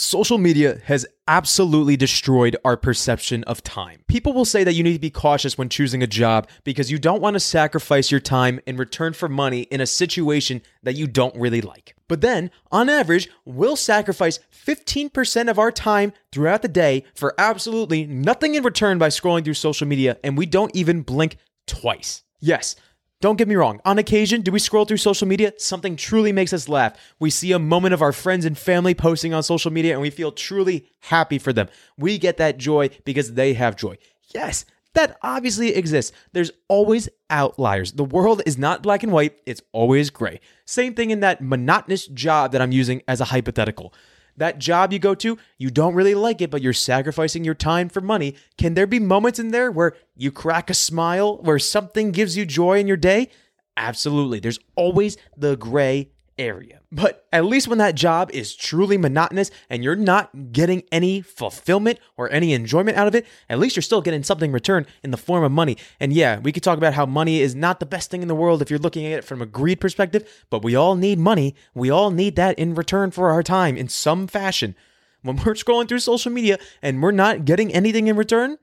Social 0.00 0.38
media 0.38 0.80
has 0.86 1.04
absolutely 1.28 1.94
destroyed 1.94 2.56
our 2.64 2.74
perception 2.74 3.44
of 3.44 3.62
time. 3.62 4.02
People 4.08 4.32
will 4.32 4.46
say 4.46 4.64
that 4.64 4.72
you 4.72 4.82
need 4.82 4.94
to 4.94 4.98
be 4.98 5.10
cautious 5.10 5.58
when 5.58 5.68
choosing 5.68 6.02
a 6.02 6.06
job 6.06 6.48
because 6.64 6.90
you 6.90 6.98
don't 6.98 7.20
want 7.20 7.34
to 7.34 7.40
sacrifice 7.40 8.10
your 8.10 8.18
time 8.18 8.60
in 8.64 8.78
return 8.78 9.12
for 9.12 9.28
money 9.28 9.60
in 9.64 9.82
a 9.82 9.86
situation 9.86 10.62
that 10.82 10.94
you 10.94 11.06
don't 11.06 11.36
really 11.36 11.60
like. 11.60 11.94
But 12.08 12.22
then, 12.22 12.50
on 12.72 12.88
average, 12.88 13.28
we'll 13.44 13.76
sacrifice 13.76 14.40
15% 14.50 15.50
of 15.50 15.58
our 15.58 15.70
time 15.70 16.14
throughout 16.32 16.62
the 16.62 16.68
day 16.68 17.04
for 17.14 17.34
absolutely 17.36 18.06
nothing 18.06 18.54
in 18.54 18.64
return 18.64 18.96
by 18.96 19.08
scrolling 19.08 19.44
through 19.44 19.52
social 19.52 19.86
media, 19.86 20.16
and 20.24 20.38
we 20.38 20.46
don't 20.46 20.74
even 20.74 21.02
blink 21.02 21.36
twice. 21.66 22.22
Yes, 22.40 22.74
don't 23.20 23.36
get 23.36 23.48
me 23.48 23.54
wrong. 23.54 23.80
On 23.84 23.98
occasion, 23.98 24.40
do 24.40 24.50
we 24.50 24.58
scroll 24.58 24.86
through 24.86 24.96
social 24.96 25.28
media? 25.28 25.52
Something 25.58 25.94
truly 25.94 26.32
makes 26.32 26.54
us 26.54 26.68
laugh. 26.68 26.96
We 27.18 27.28
see 27.28 27.52
a 27.52 27.58
moment 27.58 27.92
of 27.92 28.00
our 28.00 28.12
friends 28.12 28.46
and 28.46 28.56
family 28.56 28.94
posting 28.94 29.34
on 29.34 29.42
social 29.42 29.70
media 29.70 29.92
and 29.92 30.00
we 30.00 30.08
feel 30.08 30.32
truly 30.32 30.86
happy 31.00 31.38
for 31.38 31.52
them. 31.52 31.68
We 31.98 32.16
get 32.16 32.38
that 32.38 32.56
joy 32.56 32.88
because 33.04 33.34
they 33.34 33.52
have 33.54 33.76
joy. 33.76 33.98
Yes, 34.34 34.64
that 34.94 35.18
obviously 35.22 35.74
exists. 35.74 36.12
There's 36.32 36.50
always 36.68 37.10
outliers. 37.28 37.92
The 37.92 38.04
world 38.04 38.42
is 38.46 38.56
not 38.56 38.82
black 38.82 39.02
and 39.02 39.12
white, 39.12 39.38
it's 39.44 39.62
always 39.72 40.08
gray. 40.08 40.40
Same 40.64 40.94
thing 40.94 41.10
in 41.10 41.20
that 41.20 41.42
monotonous 41.42 42.06
job 42.06 42.52
that 42.52 42.62
I'm 42.62 42.72
using 42.72 43.02
as 43.06 43.20
a 43.20 43.26
hypothetical 43.26 43.92
that 44.40 44.58
job 44.58 44.92
you 44.92 44.98
go 44.98 45.14
to, 45.14 45.38
you 45.58 45.70
don't 45.70 45.94
really 45.94 46.14
like 46.14 46.40
it, 46.40 46.50
but 46.50 46.62
you're 46.62 46.72
sacrificing 46.72 47.44
your 47.44 47.54
time 47.54 47.88
for 47.88 48.00
money. 48.00 48.34
Can 48.58 48.74
there 48.74 48.86
be 48.86 48.98
moments 48.98 49.38
in 49.38 49.50
there 49.50 49.70
where 49.70 49.94
you 50.16 50.32
crack 50.32 50.70
a 50.70 50.74
smile, 50.74 51.36
where 51.42 51.58
something 51.58 52.10
gives 52.10 52.36
you 52.36 52.44
joy 52.44 52.80
in 52.80 52.86
your 52.86 52.96
day? 52.96 53.28
Absolutely. 53.76 54.40
There's 54.40 54.58
always 54.76 55.16
the 55.36 55.56
gray 55.56 56.10
area. 56.40 56.80
But 56.90 57.26
at 57.32 57.44
least 57.44 57.68
when 57.68 57.78
that 57.78 57.94
job 57.94 58.30
is 58.32 58.56
truly 58.56 58.96
monotonous 58.96 59.50
and 59.68 59.84
you're 59.84 59.94
not 59.94 60.52
getting 60.52 60.82
any 60.90 61.20
fulfillment 61.20 62.00
or 62.16 62.32
any 62.32 62.54
enjoyment 62.54 62.96
out 62.96 63.06
of 63.06 63.14
it, 63.14 63.26
at 63.48 63.58
least 63.58 63.76
you're 63.76 63.82
still 63.82 64.00
getting 64.00 64.22
something 64.22 64.50
returned 64.50 64.86
in 65.04 65.10
the 65.10 65.16
form 65.16 65.44
of 65.44 65.52
money. 65.52 65.76
And 66.00 66.12
yeah, 66.12 66.38
we 66.38 66.50
could 66.50 66.62
talk 66.62 66.78
about 66.78 66.94
how 66.94 67.06
money 67.06 67.40
is 67.40 67.54
not 67.54 67.78
the 67.78 67.86
best 67.86 68.10
thing 68.10 68.22
in 68.22 68.28
the 68.28 68.34
world 68.34 68.62
if 68.62 68.70
you're 68.70 68.78
looking 68.78 69.06
at 69.06 69.18
it 69.18 69.24
from 69.24 69.42
a 69.42 69.46
greed 69.46 69.80
perspective, 69.80 70.46
but 70.48 70.64
we 70.64 70.74
all 70.74 70.96
need 70.96 71.18
money. 71.18 71.54
We 71.74 71.90
all 71.90 72.10
need 72.10 72.36
that 72.36 72.58
in 72.58 72.74
return 72.74 73.10
for 73.10 73.30
our 73.30 73.42
time 73.42 73.76
in 73.76 73.88
some 73.88 74.26
fashion. 74.26 74.74
When 75.22 75.36
we're 75.36 75.54
scrolling 75.54 75.86
through 75.86 75.98
social 76.00 76.32
media 76.32 76.58
and 76.80 77.02
we're 77.02 77.10
not 77.10 77.44
getting 77.44 77.72
anything 77.72 78.08
in 78.08 78.16
return, 78.16 78.56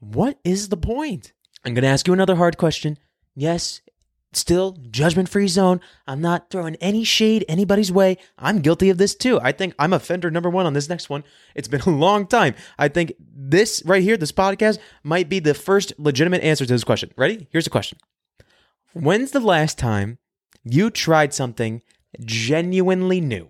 what 0.00 0.38
is 0.44 0.68
the 0.68 0.76
point? 0.76 1.32
I'm 1.64 1.74
going 1.74 1.82
to 1.82 1.88
ask 1.88 2.06
you 2.06 2.12
another 2.12 2.36
hard 2.36 2.58
question. 2.58 2.98
Yes, 3.34 3.80
Still, 4.32 4.76
judgment 4.90 5.28
free 5.28 5.48
zone. 5.48 5.80
I'm 6.06 6.20
not 6.20 6.50
throwing 6.50 6.76
any 6.76 7.02
shade 7.02 7.46
anybody's 7.48 7.90
way. 7.90 8.18
I'm 8.38 8.60
guilty 8.60 8.90
of 8.90 8.98
this 8.98 9.14
too. 9.14 9.40
I 9.40 9.52
think 9.52 9.74
I'm 9.78 9.94
offender 9.94 10.30
number 10.30 10.50
one 10.50 10.66
on 10.66 10.74
this 10.74 10.88
next 10.88 11.08
one. 11.08 11.24
It's 11.54 11.68
been 11.68 11.80
a 11.80 11.90
long 11.90 12.26
time. 12.26 12.54
I 12.78 12.88
think 12.88 13.14
this 13.18 13.82
right 13.86 14.02
here, 14.02 14.18
this 14.18 14.32
podcast, 14.32 14.78
might 15.02 15.30
be 15.30 15.38
the 15.38 15.54
first 15.54 15.94
legitimate 15.98 16.42
answer 16.42 16.66
to 16.66 16.72
this 16.72 16.84
question. 16.84 17.10
Ready? 17.16 17.48
Here's 17.50 17.64
the 17.64 17.70
question 17.70 17.98
When's 18.92 19.30
the 19.30 19.40
last 19.40 19.78
time 19.78 20.18
you 20.62 20.90
tried 20.90 21.32
something 21.32 21.80
genuinely 22.20 23.22
new? 23.22 23.48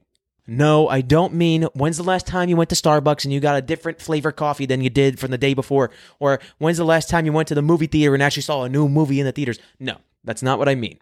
No, 0.51 0.89
I 0.89 1.03
don't 1.03 1.35
mean 1.35 1.65
when's 1.75 1.99
the 1.99 2.03
last 2.03 2.27
time 2.27 2.49
you 2.49 2.57
went 2.57 2.71
to 2.71 2.77
Starbucks 2.77 3.25
and 3.25 3.35
you 3.35 3.39
got 3.41 3.59
a 3.59 3.63
different 3.63 4.01
flavor 4.01 4.33
coffee 4.33 4.65
than 4.65 4.81
you 4.81 4.89
did 4.89 5.19
from 5.19 5.31
the 5.31 5.37
day 5.37 5.53
before? 5.53 5.91
Or 6.21 6.41
when's 6.57 6.79
the 6.79 6.85
last 6.85 7.11
time 7.11 7.27
you 7.27 7.33
went 7.33 7.49
to 7.49 7.55
the 7.55 7.61
movie 7.61 7.87
theater 7.87 8.15
and 8.15 8.23
actually 8.23 8.43
saw 8.45 8.63
a 8.63 8.69
new 8.69 8.89
movie 8.89 9.21
in 9.21 9.27
the 9.27 9.33
theaters? 9.33 9.59
No, 9.79 9.99
That's 10.25 10.43
not 10.43 10.59
what 10.59 10.69
I 10.69 10.75
mean. 10.75 10.99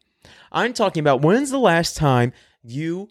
I'm 0.53 0.73
talking 0.73 1.01
about 1.01 1.23
when's 1.23 1.51
the 1.51 1.59
last 1.59 1.97
time 1.97 2.33
you 2.63 3.09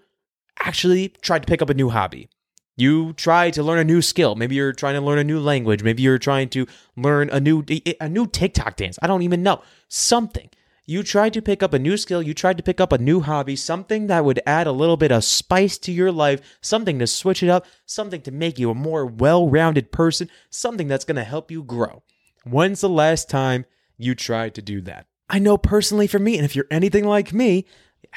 actually 0.59 1.09
tried 1.09 1.43
to 1.43 1.47
pick 1.47 1.61
up 1.61 1.69
a 1.69 1.73
new 1.73 1.89
hobby? 1.89 2.29
You 2.77 3.13
try 3.13 3.51
to 3.51 3.63
learn 3.63 3.79
a 3.79 3.85
new 3.85 4.01
skill. 4.01 4.35
Maybe 4.35 4.55
you're 4.55 4.73
trying 4.73 4.95
to 4.95 5.01
learn 5.01 5.19
a 5.19 5.23
new 5.23 5.39
language. 5.39 5.81
Maybe 5.81 6.03
you're 6.03 6.17
trying 6.17 6.49
to 6.49 6.67
learn 6.97 7.29
a 7.29 7.39
new 7.39 7.63
a 8.01 8.09
new 8.09 8.27
TikTok 8.27 8.75
dance. 8.75 8.99
I 9.01 9.07
don't 9.07 9.21
even 9.21 9.43
know. 9.43 9.61
Something. 9.87 10.49
You 10.87 11.01
tried 11.01 11.33
to 11.33 11.41
pick 11.41 11.63
up 11.63 11.73
a 11.73 11.79
new 11.79 11.97
skill, 11.97 12.21
you 12.21 12.35
tried 12.35 12.57
to 12.57 12.63
pick 12.63 12.79
up 12.79 12.91
a 12.91 12.99
new 12.99 13.21
hobby, 13.21 13.55
something 13.55 14.05
that 14.05 14.23
would 14.23 14.39
add 14.45 14.67
a 14.67 14.71
little 14.71 14.97
bit 14.97 15.11
of 15.11 15.23
spice 15.23 15.79
to 15.79 15.91
your 15.91 16.11
life, 16.11 16.59
something 16.61 16.99
to 16.99 17.07
switch 17.07 17.41
it 17.41 17.49
up, 17.49 17.65
something 17.87 18.21
to 18.21 18.29
make 18.31 18.59
you 18.59 18.69
a 18.69 18.75
more 18.75 19.03
well-rounded 19.03 19.91
person, 19.91 20.29
something 20.51 20.87
that's 20.87 21.05
going 21.05 21.15
to 21.15 21.23
help 21.23 21.49
you 21.49 21.63
grow. 21.63 22.03
When's 22.43 22.81
the 22.81 22.89
last 22.89 23.31
time 23.31 23.65
you 23.97 24.13
tried 24.13 24.53
to 24.55 24.61
do 24.61 24.79
that? 24.81 25.07
I 25.29 25.39
know 25.39 25.57
personally 25.57 26.07
for 26.07 26.19
me, 26.19 26.35
and 26.37 26.45
if 26.45 26.55
you're 26.55 26.67
anything 26.69 27.05
like 27.05 27.33
me, 27.33 27.65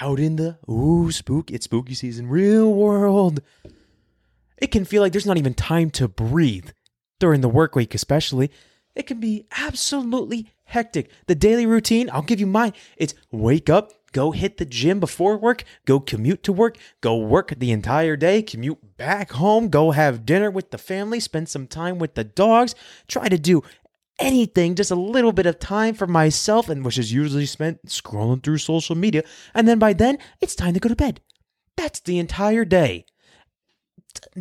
out 0.00 0.20
in 0.20 0.36
the 0.36 0.58
ooh 0.70 1.10
spook, 1.10 1.50
it's 1.50 1.64
spooky 1.64 1.94
season, 1.94 2.28
real 2.28 2.72
world, 2.72 3.40
it 4.58 4.68
can 4.68 4.84
feel 4.84 5.02
like 5.02 5.12
there's 5.12 5.26
not 5.26 5.38
even 5.38 5.54
time 5.54 5.90
to 5.90 6.08
breathe 6.08 6.70
during 7.18 7.40
the 7.40 7.48
work 7.48 7.74
week, 7.74 7.94
especially. 7.94 8.50
It 8.94 9.06
can 9.06 9.20
be 9.20 9.46
absolutely 9.56 10.48
hectic. 10.64 11.10
The 11.26 11.34
daily 11.34 11.66
routine, 11.66 12.10
I'll 12.12 12.22
give 12.22 12.40
you 12.40 12.46
mine. 12.46 12.72
It's 12.96 13.14
wake 13.30 13.70
up, 13.70 13.92
go 14.12 14.32
hit 14.32 14.56
the 14.56 14.64
gym 14.64 15.00
before 15.00 15.36
work, 15.36 15.64
go 15.84 16.00
commute 16.00 16.42
to 16.44 16.52
work, 16.52 16.76
go 17.00 17.16
work 17.16 17.54
the 17.56 17.70
entire 17.70 18.16
day, 18.16 18.42
commute 18.42 18.96
back 18.96 19.32
home, 19.32 19.68
go 19.68 19.92
have 19.92 20.26
dinner 20.26 20.50
with 20.50 20.70
the 20.70 20.78
family, 20.78 21.20
spend 21.20 21.48
some 21.48 21.66
time 21.66 21.98
with 21.98 22.14
the 22.14 22.24
dogs, 22.24 22.74
try 23.06 23.28
to 23.28 23.38
do 23.38 23.62
anything, 24.18 24.74
just 24.74 24.90
a 24.90 24.96
little 24.96 25.32
bit 25.32 25.46
of 25.46 25.58
time 25.58 25.94
for 25.94 26.06
myself, 26.06 26.68
and 26.68 26.84
which 26.84 26.98
is 26.98 27.12
usually 27.12 27.46
spent 27.46 27.84
scrolling 27.86 28.42
through 28.42 28.58
social 28.58 28.96
media. 28.96 29.22
And 29.54 29.66
then 29.68 29.78
by 29.78 29.92
then, 29.92 30.18
it's 30.40 30.54
time 30.54 30.74
to 30.74 30.80
go 30.80 30.88
to 30.88 30.96
bed. 30.96 31.20
That's 31.76 32.00
the 32.00 32.18
entire 32.18 32.64
day 32.64 33.06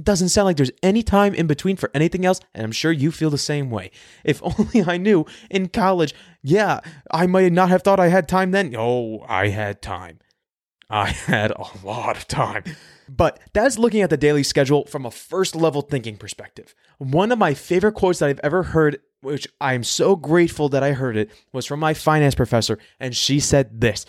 doesn't 0.02 0.30
sound 0.30 0.46
like 0.46 0.58
there's 0.58 0.72
any 0.84 1.04
time 1.04 1.34
in 1.34 1.48
between 1.48 1.76
for 1.76 1.90
anything 1.94 2.26
else, 2.26 2.40
and 2.54 2.64
I'm 2.64 2.72
sure 2.72 2.92
you 2.92 3.12
feel 3.12 3.30
the 3.30 3.38
same 3.38 3.70
way. 3.70 3.92
If 4.24 4.42
only 4.60 4.84
I 4.86 4.98
knew 4.98 5.26
in 5.50 5.70
college, 5.70 6.14
yeah, 6.42 6.80
I 7.12 7.28
might 7.28 7.52
not 7.52 7.70
have 7.70 7.84
thought 7.84 8.00
I 8.00 8.08
had 8.08 8.28
time 8.28 8.52
then. 8.52 8.76
Oh, 8.78 9.26
I 9.28 9.50
had 9.50 9.82
time. 9.82 10.20
I 10.90 11.08
had 11.10 11.52
a 11.52 11.66
lot 11.84 12.18
of 12.18 12.28
time. 12.28 12.64
But 13.10 13.40
that's 13.54 13.78
looking 13.78 14.02
at 14.02 14.10
the 14.10 14.18
daily 14.18 14.44
schedule 14.44 14.86
from 14.86 15.06
a 15.06 15.12
first 15.12 15.56
level 15.56 15.82
thinking 15.82 16.18
perspective. 16.18 16.76
One 16.98 17.32
of 17.32 17.40
my 17.40 17.54
favorite 17.54 17.94
quotes 17.94 18.20
that 18.20 18.30
I've 18.30 18.42
ever 18.44 18.64
heard, 18.64 19.00
which 19.22 19.48
I'm 19.60 19.84
so 19.84 20.16
grateful 20.16 20.70
that 20.70 20.84
I 20.84 20.94
heard 20.94 21.18
it, 21.18 21.30
was 21.52 21.66
from 21.66 21.80
my 21.80 21.94
finance 21.94 22.36
professor, 22.36 22.78
and 23.00 23.16
she 23.16 23.40
said 23.40 23.82
this 23.82 24.06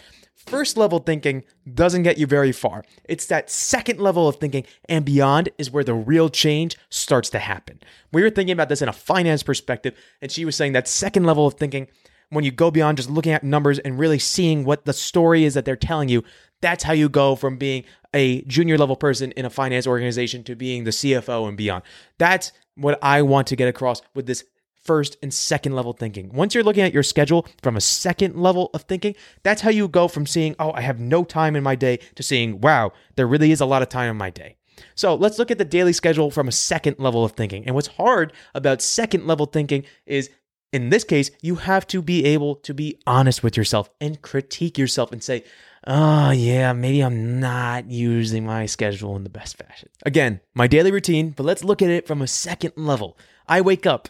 First 0.48 0.78
level 0.78 1.00
thinking 1.00 1.44
doesn't 1.74 2.04
get 2.04 2.16
you 2.16 2.26
very 2.26 2.52
far. 2.52 2.82
It's 3.04 3.26
that 3.26 3.50
second 3.50 4.00
level 4.00 4.26
of 4.28 4.36
thinking 4.36 4.64
and 4.88 5.04
beyond 5.04 5.50
is 5.58 5.70
where 5.70 5.84
the 5.84 5.92
real 5.92 6.30
change 6.30 6.76
starts 6.88 7.28
to 7.30 7.38
happen. 7.38 7.80
We 8.12 8.22
were 8.22 8.30
thinking 8.30 8.54
about 8.54 8.70
this 8.70 8.80
in 8.80 8.88
a 8.88 8.94
finance 8.94 9.42
perspective, 9.42 9.94
and 10.22 10.32
she 10.32 10.46
was 10.46 10.56
saying 10.56 10.72
that 10.72 10.88
second 10.88 11.24
level 11.24 11.46
of 11.46 11.54
thinking, 11.54 11.88
when 12.30 12.44
you 12.44 12.50
go 12.50 12.70
beyond 12.70 12.96
just 12.96 13.10
looking 13.10 13.32
at 13.32 13.44
numbers 13.44 13.78
and 13.78 13.98
really 13.98 14.18
seeing 14.18 14.64
what 14.64 14.86
the 14.86 14.94
story 14.94 15.44
is 15.44 15.52
that 15.52 15.66
they're 15.66 15.76
telling 15.76 16.08
you, 16.08 16.24
that's 16.62 16.84
how 16.84 16.92
you 16.92 17.10
go 17.10 17.36
from 17.36 17.58
being 17.58 17.84
a 18.14 18.42
junior 18.42 18.78
level 18.78 18.96
person 18.96 19.32
in 19.32 19.44
a 19.44 19.50
finance 19.50 19.86
organization 19.86 20.44
to 20.44 20.56
being 20.56 20.84
the 20.84 20.92
CFO 20.92 21.46
and 21.46 21.56
beyond. 21.56 21.82
That's 22.16 22.52
what 22.74 22.98
I 23.02 23.22
want 23.22 23.48
to 23.48 23.56
get 23.56 23.68
across 23.68 24.00
with 24.14 24.26
this 24.26 24.44
first 24.88 25.18
and 25.22 25.32
second 25.34 25.74
level 25.74 25.92
thinking. 25.92 26.32
Once 26.32 26.54
you're 26.54 26.64
looking 26.64 26.82
at 26.82 26.94
your 26.94 27.02
schedule 27.02 27.46
from 27.62 27.76
a 27.76 27.80
second 27.80 28.36
level 28.36 28.70
of 28.72 28.84
thinking, 28.84 29.14
that's 29.42 29.60
how 29.60 29.68
you 29.68 29.86
go 29.86 30.08
from 30.08 30.24
seeing, 30.24 30.56
oh, 30.58 30.72
I 30.72 30.80
have 30.80 30.98
no 30.98 31.24
time 31.24 31.56
in 31.56 31.62
my 31.62 31.74
day 31.74 31.98
to 32.14 32.22
seeing, 32.22 32.62
wow, 32.62 32.92
there 33.16 33.26
really 33.26 33.52
is 33.52 33.60
a 33.60 33.66
lot 33.66 33.82
of 33.82 33.90
time 33.90 34.10
in 34.10 34.16
my 34.16 34.30
day. 34.30 34.56
So 34.94 35.14
let's 35.14 35.38
look 35.38 35.50
at 35.50 35.58
the 35.58 35.64
daily 35.66 35.92
schedule 35.92 36.30
from 36.30 36.48
a 36.48 36.52
second 36.52 36.98
level 36.98 37.22
of 37.22 37.32
thinking. 37.32 37.66
And 37.66 37.74
what's 37.74 37.88
hard 37.88 38.32
about 38.54 38.80
second 38.80 39.26
level 39.26 39.44
thinking 39.44 39.84
is 40.06 40.30
in 40.72 40.88
this 40.88 41.04
case, 41.04 41.30
you 41.42 41.56
have 41.56 41.86
to 41.88 42.00
be 42.00 42.24
able 42.24 42.54
to 42.56 42.72
be 42.72 42.98
honest 43.06 43.42
with 43.42 43.58
yourself 43.58 43.90
and 44.00 44.22
critique 44.22 44.78
yourself 44.78 45.12
and 45.12 45.22
say, 45.22 45.44
oh, 45.86 46.30
yeah, 46.30 46.72
maybe 46.72 47.02
I'm 47.02 47.40
not 47.40 47.90
using 47.90 48.46
my 48.46 48.64
schedule 48.64 49.16
in 49.16 49.24
the 49.24 49.30
best 49.30 49.58
fashion. 49.58 49.90
Again, 50.06 50.40
my 50.54 50.66
daily 50.66 50.92
routine, 50.92 51.30
but 51.30 51.44
let's 51.44 51.64
look 51.64 51.82
at 51.82 51.90
it 51.90 52.06
from 52.06 52.22
a 52.22 52.26
second 52.26 52.72
level. 52.76 53.18
I 53.46 53.60
wake 53.60 53.86
up, 53.86 54.08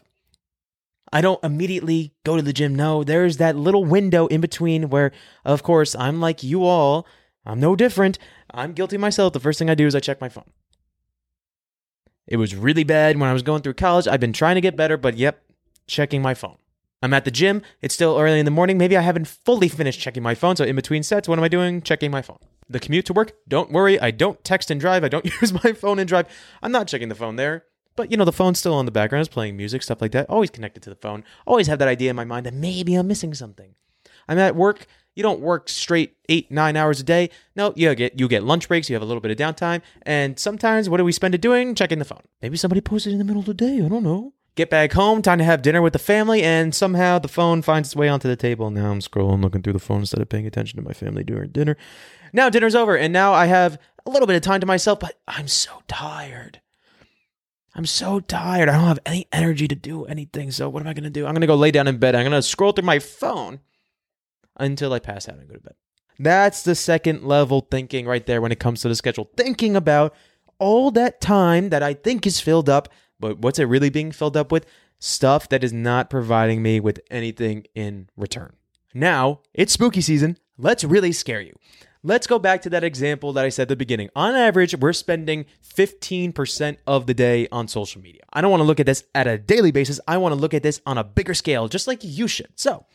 I 1.12 1.21
don't 1.21 1.43
immediately 1.43 2.15
go 2.25 2.37
to 2.37 2.43
the 2.43 2.53
gym. 2.53 2.75
No, 2.75 3.05
there's 3.05 3.38
that 3.38 3.57
little 3.57 3.85
window 3.85 4.27
in 4.27 4.41
between 4.41 4.91
where, 4.91 5.12
of 5.45 5.62
course, 5.62 5.95
I'm 5.95 6.21
like 6.21 6.43
you 6.43 6.65
all. 6.65 7.07
I'm 7.47 7.61
no 7.61 7.75
different. 7.77 8.19
I'm 8.50 8.73
guilty 8.73 8.99
myself. 8.99 9.33
The 9.33 9.41
first 9.41 9.59
thing 9.59 9.71
I 9.71 9.75
do 9.75 9.87
is 9.87 9.95
I 9.95 10.00
check 10.00 10.21
my 10.21 10.29
phone. 10.29 10.50
It 12.27 12.37
was 12.37 12.55
really 12.55 12.85
bad 12.85 13.19
when 13.19 13.31
I 13.31 13.33
was 13.33 13.43
going 13.43 13.62
through 13.62 13.75
college. 13.75 14.07
I've 14.07 14.21
been 14.21 14.35
trying 14.35 14.57
to 14.57 14.61
get 14.61 14.77
better, 14.77 14.99
but 14.99 15.17
yep, 15.17 15.43
checking 15.87 16.21
my 16.21 16.35
phone. 16.35 16.59
I'm 17.03 17.15
at 17.15 17.25
the 17.25 17.31
gym. 17.31 17.62
It's 17.81 17.95
still 17.95 18.19
early 18.19 18.38
in 18.38 18.45
the 18.45 18.50
morning. 18.50 18.77
Maybe 18.77 18.97
I 18.97 19.03
haven't 19.03 19.29
fully 19.29 19.69
finished 19.69 20.00
checking 20.00 20.23
my 20.23 20.35
phone. 20.35 20.57
So 20.57 20.65
in 20.65 20.77
between 20.77 21.03
sets, 21.03 21.29
what 21.29 21.38
am 21.38 21.45
I 21.45 21.49
doing? 21.49 21.81
Checking 21.81 22.11
my 22.11 22.23
phone. 22.23 22.38
The 22.69 22.81
commute 22.81 23.07
to 23.07 23.12
work, 23.15 23.33
don't 23.47 23.73
worry. 23.73 23.99
I 23.99 24.11
don't 24.11 24.43
text 24.45 24.71
and 24.71 24.81
drive. 24.81 25.05
I 25.05 25.09
don't 25.09 25.25
use 25.41 25.53
my 25.53 25.73
phone 25.73 25.99
and 25.99 26.09
drive. 26.09 26.27
I'm 26.62 26.73
not 26.73 26.88
checking 26.88 27.09
the 27.09 27.15
phone 27.15 27.37
there. 27.37 27.65
But 27.99 28.12
you 28.12 28.17
know, 28.17 28.25
the 28.25 28.31
phone's 28.31 28.61
still 28.61 28.75
on 28.75 28.85
the 28.85 28.93
background, 28.93 29.26
it's 29.26 29.35
playing 29.35 29.57
music, 29.57 29.83
stuff 29.83 30.00
like 30.00 30.12
that. 30.12 30.31
Always 30.31 30.50
connected 30.50 30.85
to 30.85 30.90
the 30.90 30.95
phone. 30.95 31.25
Always 31.49 31.67
have 31.67 31.81
that 31.81 31.88
idea 31.88 32.11
in 32.11 32.14
my 32.14 32.25
mind 32.25 32.47
that 32.47 32.55
maybe 32.55 32.95
I'm 32.95 33.09
missing 33.09 33.35
something. 33.35 33.75
I'm 34.28 34.38
at 34.38 34.55
work. 34.55 34.87
You 35.17 35.25
don't 35.25 35.40
work 35.40 35.69
straight 35.69 36.17
eight, 36.28 36.49
nine 36.49 36.76
hours 36.76 37.00
a 37.00 37.02
day. 37.02 37.31
No, 37.57 37.73
you 37.75 37.93
get 37.97 38.17
you 38.17 38.28
get 38.28 38.45
lunch 38.45 38.69
breaks. 38.69 38.88
You 38.88 38.95
have 38.95 39.02
a 39.02 39.05
little 39.05 39.21
bit 39.21 39.33
of 39.33 39.37
downtime, 39.37 39.83
and 40.02 40.38
sometimes 40.38 40.88
what 40.88 40.99
do 40.99 41.05
we 41.05 41.11
spend 41.11 41.35
it 41.35 41.40
doing? 41.40 41.75
Checking 41.75 41.99
the 41.99 42.05
phone. 42.05 42.23
Maybe 42.40 42.57
somebody 42.57 42.81
posted 42.81 43.14
in 43.14 43.19
the 43.19 43.25
middle 43.25 43.40
of 43.40 43.47
the 43.47 43.55
day. 43.55 43.83
I 43.85 43.88
don't 43.88 44.05
know. 44.05 44.33
Get 44.55 44.71
back 44.71 44.93
home, 44.93 45.21
time 45.21 45.38
to 45.38 45.45
have 45.45 45.62
dinner 45.62 45.83
with 45.83 45.93
the 45.93 45.99
family, 45.99 46.45
and 46.45 46.73
somehow 46.73 47.19
the 47.19 47.26
phone 47.26 47.62
finds 47.62 47.88
its 47.88 47.97
way 47.97 48.09
onto 48.09 48.28
the 48.28 48.37
table. 48.37 48.71
Now 48.71 48.93
I'm 48.93 49.00
scrolling, 49.00 49.43
looking 49.43 49.62
through 49.62 49.73
the 49.73 49.81
phone 49.81 50.00
instead 50.00 50.23
of 50.23 50.28
paying 50.28 50.47
attention 50.47 50.76
to 50.76 50.87
my 50.87 50.93
family 50.93 51.25
during 51.25 51.50
dinner. 51.50 51.76
Now 52.33 52.49
dinner's 52.49 52.76
over, 52.76 52.97
and 52.97 53.12
now 53.12 53.33
I 53.33 53.47
have 53.47 53.76
a 54.07 54.11
little 54.11 54.28
bit 54.28 54.37
of 54.37 54.43
time 54.43 54.61
to 54.61 54.67
myself, 54.67 55.00
but 55.00 55.19
I'm 55.26 55.49
so 55.49 55.83
tired. 55.88 56.61
I'm 57.75 57.87
so 57.87 58.21
tired. 58.21 58.69
I 58.69 58.73
don't 58.73 58.87
have 58.87 58.99
any 59.07 59.27
energy 59.33 59.69
to 59.69 59.75
do 59.75 60.05
anything. 60.07 60.51
So 60.51 60.69
what 60.69 60.83
am 60.83 60.89
I 60.89 60.95
going 60.95 61.05
to 61.05 61.11
do? 61.11 61.27
I'm 61.27 61.33
going 61.33 61.43
to 61.43 61.47
go 61.47 61.55
lay 61.55 61.71
down 61.71 61.87
in 61.87 61.99
bed. 61.99 62.15
I'm 62.15 62.23
going 62.23 62.33
to 62.33 62.43
scroll 62.43 62.73
through 62.73 62.85
my 62.85 62.99
phone 62.99 63.61
until 64.57 64.93
I 64.93 64.99
pass 64.99 65.29
out 65.29 65.39
and 65.39 65.49
go 65.49 65.55
to 65.55 65.61
bed. 65.61 65.75
That's 66.19 66.63
the 66.63 66.75
second 66.75 67.23
level 67.23 67.67
thinking 67.71 68.07
right 68.07 68.27
there 68.27 68.41
when 68.41 68.51
it 68.51 68.59
comes 68.59 68.81
to 68.83 68.89
the 68.89 68.97
schedule. 68.97 69.31
Thinking 69.37 69.77
about 69.77 70.15
all 70.59 70.91
that 70.93 71.21
time 71.21 71.69
that 71.69 71.83
I 71.83 71.95
think 71.95 72.27
is 72.27 72.41
filled 72.41 72.69
up, 72.69 72.89
but 73.21 73.39
what's 73.39 73.61
it 73.61 73.65
really 73.65 73.91
being 73.91 74.11
filled 74.11 74.37
up 74.37 74.51
with? 74.51 74.67
Stuff 74.99 75.49
that 75.51 75.63
is 75.63 75.73
not 75.73 76.11
providing 76.11 76.61
me 76.61 76.81
with 76.81 76.99
anything 77.09 77.65
in 77.77 78.09
return. 78.17 78.57
Now, 78.93 79.43
it's 79.55 79.75
spooky 79.75 80.01
season. 80.01 80.39
Let's 80.57 80.83
really 80.83 81.13
scare 81.13 81.41
you. 81.41 81.57
Let's 82.05 82.28
go 82.28 82.38
back 82.38 82.62
to 82.62 82.71
that 82.71 82.85
example 82.85 83.33
that 83.33 83.45
I 83.45 83.49
said 83.49 83.62
at 83.62 83.69
the 83.71 83.76
beginning. 83.76 84.09
On 84.14 84.35
average, 84.35 84.76
we're 84.76 84.93
spending 84.93 85.47
15% 85.75 86.76
of 86.87 87.07
the 87.07 87.14
day 87.14 87.49
on 87.50 87.67
social 87.67 88.00
media. 88.00 88.23
I 88.33 88.40
don't 88.40 88.52
want 88.52 88.61
to 88.61 88.67
look 88.67 88.78
at 88.78 88.87
this 88.87 89.02
at 89.17 89.26
a 89.26 89.37
daily 89.37 89.73
basis. 89.73 89.99
I 90.07 90.17
want 90.19 90.33
to 90.33 90.40
look 90.40 90.55
at 90.55 90.62
this 90.62 90.81
on 90.87 90.97
a 90.97 91.02
bigger 91.02 91.35
scale, 91.35 91.67
just 91.67 91.88
like 91.88 91.99
you 92.02 92.28
should. 92.28 92.52
So, 92.55 92.87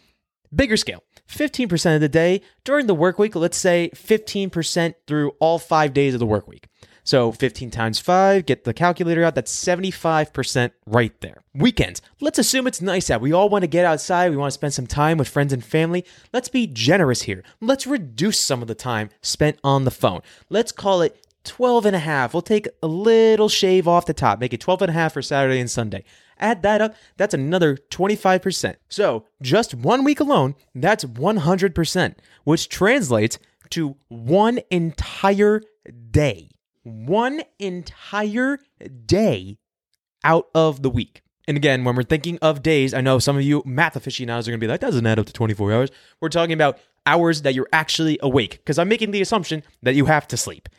bigger 0.56 0.78
scale 0.78 1.04
15% 1.28 1.96
of 1.96 2.02
the 2.02 2.08
day 2.08 2.42
during 2.64 2.88
the 2.88 2.96
work 2.96 3.20
week, 3.20 3.36
let's 3.36 3.58
say 3.58 3.90
15% 3.94 4.96
through 5.06 5.32
all 5.40 5.60
five 5.60 5.94
days 5.94 6.14
of 6.14 6.22
the 6.22 6.26
work 6.26 6.48
week. 6.48 6.68
So 7.04 7.34
15 7.34 7.70
times 7.70 8.00
5, 8.00 8.46
get 8.46 8.64
the 8.64 8.74
calculator 8.74 9.24
out, 9.24 9.36
that's 9.36 9.54
75% 9.54 10.72
right 10.86 11.20
there. 11.20 11.44
Weekends, 11.54 12.02
let's 12.22 12.40
assume 12.40 12.66
it's 12.66 12.82
nice 12.82 13.10
out. 13.10 13.20
We 13.20 13.34
all 13.34 13.50
want 13.50 13.64
to 13.64 13.68
get 13.68 13.86
outside, 13.86 14.32
we 14.32 14.38
want 14.38 14.52
to 14.52 14.54
spend 14.54 14.74
some 14.74 14.88
time 14.88 15.18
with 15.18 15.28
friends 15.28 15.52
and 15.52 15.64
family. 15.64 16.06
Let's 16.32 16.48
be 16.48 16.66
generous 16.66 17.24
here. 17.24 17.44
Let's 17.60 17.86
reduce 17.86 18.40
some 18.40 18.62
of 18.62 18.70
the 18.70 18.76
time 18.76 19.10
spent 19.22 19.60
on 19.64 19.84
the 19.84 19.92
phone. 19.92 20.22
Let's 20.50 20.72
call 20.72 21.02
it 21.02 21.28
12 21.44 21.88
and 21.88 21.96
a 21.96 22.00
half. 22.00 22.34
We'll 22.34 22.42
take 22.42 22.70
a 22.82 22.88
little 22.88 23.50
shave 23.50 23.86
off 23.86 24.06
the 24.06 24.14
top, 24.14 24.40
make 24.40 24.54
it 24.54 24.62
12 24.62 24.84
and 24.84 24.90
a 24.90 24.94
half 24.94 25.14
for 25.14 25.22
Saturday 25.22 25.60
and 25.60 25.70
Sunday. 25.70 26.06
Add 26.40 26.62
that 26.64 26.82
up, 26.82 26.96
that's 27.18 27.34
another 27.34 27.78
25%. 27.90 28.76
So, 28.88 29.26
just 29.42 29.76
one 29.76 30.04
week 30.06 30.20
alone, 30.22 30.56
that's 30.74 31.04
100%, 31.04 32.16
which 32.46 32.70
translates 32.70 33.40
to 33.72 33.98
one 34.08 34.62
entire 34.72 35.62
day 36.12 36.50
one 36.84 37.42
entire 37.60 38.60
day 39.06 39.58
out 40.24 40.48
of 40.54 40.82
the 40.82 40.90
week. 40.90 41.22
And 41.48 41.58
again, 41.58 41.84
when 41.84 41.96
we're 41.96 42.04
thinking 42.04 42.40
of 42.42 42.64
days, 42.64 42.94
I 42.94 43.02
know 43.02 43.20
some 43.20 43.36
of 43.36 43.44
you 43.44 43.64
math 43.66 43.96
aficionados 43.96 44.48
are 44.48 44.52
going 44.52 44.60
to 44.60 44.66
be 44.66 44.70
like, 44.70 44.80
that 44.80 44.88
doesn't 44.88 45.06
add 45.06 45.20
up 45.20 45.26
to 45.26 45.34
24 45.34 45.74
hours. 45.74 45.90
We're 46.22 46.30
talking 46.30 46.54
about 46.54 46.80
hours 47.06 47.42
that 47.42 47.54
you're 47.54 47.68
actually 47.74 48.18
awake 48.22 48.52
because 48.52 48.80
I'm 48.80 48.88
making 48.88 49.12
the 49.12 49.22
assumption 49.22 49.64
that 49.82 49.96
you 49.96 50.06
have 50.06 50.28
to 50.30 50.38
sleep. 50.38 50.70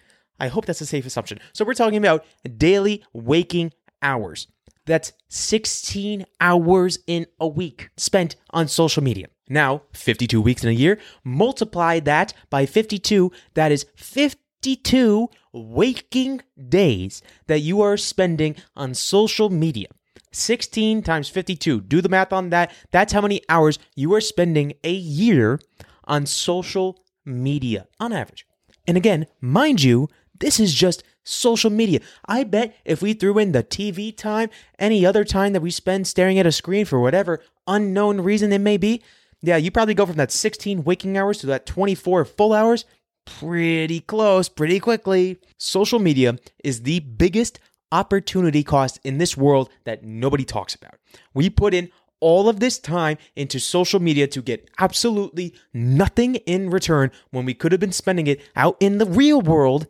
I 0.40 0.48
hope 0.48 0.64
that's 0.64 0.80
a 0.80 0.86
safe 0.86 1.06
assumption. 1.06 1.38
So 1.52 1.64
we're 1.64 1.74
talking 1.74 1.98
about 1.98 2.24
daily 2.56 3.04
waking 3.12 3.72
hours. 4.02 4.48
That's 4.86 5.12
16 5.28 6.24
hours 6.40 6.98
in 7.06 7.26
a 7.40 7.46
week 7.46 7.90
spent 7.96 8.36
on 8.50 8.68
social 8.68 9.02
media. 9.02 9.28
Now, 9.48 9.82
52 9.92 10.40
weeks 10.40 10.62
in 10.64 10.70
a 10.70 10.72
year, 10.72 10.98
multiply 11.22 12.00
that 12.00 12.32
by 12.50 12.66
52, 12.66 13.30
that 13.54 13.70
is 13.72 13.86
52 13.96 15.28
waking 15.54 16.42
days 16.68 17.22
that 17.46 17.60
you 17.60 17.80
are 17.80 17.96
spending 17.96 18.56
on 18.76 18.94
social 18.94 19.48
media. 19.50 19.88
16 20.32 21.02
times 21.02 21.28
52. 21.28 21.80
Do 21.82 22.00
the 22.00 22.08
math 22.08 22.32
on 22.32 22.50
that. 22.50 22.72
That's 22.90 23.12
how 23.12 23.20
many 23.20 23.40
hours 23.48 23.78
you 23.94 24.12
are 24.14 24.20
spending 24.20 24.74
a 24.82 24.92
year 24.92 25.60
on 26.04 26.26
social 26.26 26.98
media 27.24 27.86
on 28.00 28.12
average. 28.12 28.46
And 28.86 28.96
again, 28.96 29.26
mind 29.40 29.82
you, 29.82 30.08
this 30.38 30.58
is 30.58 30.74
just 30.74 31.04
social 31.22 31.70
media. 31.70 32.00
I 32.26 32.44
bet 32.44 32.76
if 32.84 33.00
we 33.00 33.14
threw 33.14 33.38
in 33.38 33.52
the 33.52 33.62
TV 33.62 34.14
time, 34.14 34.50
any 34.78 35.06
other 35.06 35.24
time 35.24 35.52
that 35.52 35.62
we 35.62 35.70
spend 35.70 36.06
staring 36.06 36.38
at 36.38 36.46
a 36.46 36.52
screen 36.52 36.84
for 36.84 37.00
whatever 37.00 37.40
unknown 37.66 38.20
reason 38.20 38.52
it 38.52 38.60
may 38.60 38.76
be, 38.76 39.02
yeah, 39.40 39.56
you 39.56 39.70
probably 39.70 39.94
go 39.94 40.06
from 40.06 40.16
that 40.16 40.32
16 40.32 40.84
waking 40.84 41.16
hours 41.16 41.38
to 41.38 41.46
that 41.46 41.66
24 41.66 42.24
full 42.24 42.52
hours 42.52 42.84
pretty 43.24 44.00
close, 44.00 44.48
pretty 44.48 44.80
quickly. 44.80 45.38
Social 45.58 45.98
media 45.98 46.38
is 46.62 46.82
the 46.82 47.00
biggest 47.00 47.58
opportunity 47.92 48.62
cost 48.62 48.98
in 49.04 49.18
this 49.18 49.36
world 49.36 49.70
that 49.84 50.04
nobody 50.04 50.44
talks 50.44 50.74
about. 50.74 50.94
We 51.32 51.50
put 51.50 51.74
in 51.74 51.90
all 52.20 52.48
of 52.48 52.58
this 52.58 52.78
time 52.78 53.18
into 53.36 53.60
social 53.60 54.00
media 54.00 54.26
to 54.26 54.40
get 54.40 54.68
absolutely 54.78 55.54
nothing 55.72 56.36
in 56.46 56.70
return 56.70 57.10
when 57.30 57.44
we 57.44 57.54
could 57.54 57.72
have 57.72 57.80
been 57.80 57.92
spending 57.92 58.26
it 58.26 58.40
out 58.56 58.76
in 58.80 58.98
the 58.98 59.06
real 59.06 59.40
world 59.40 59.86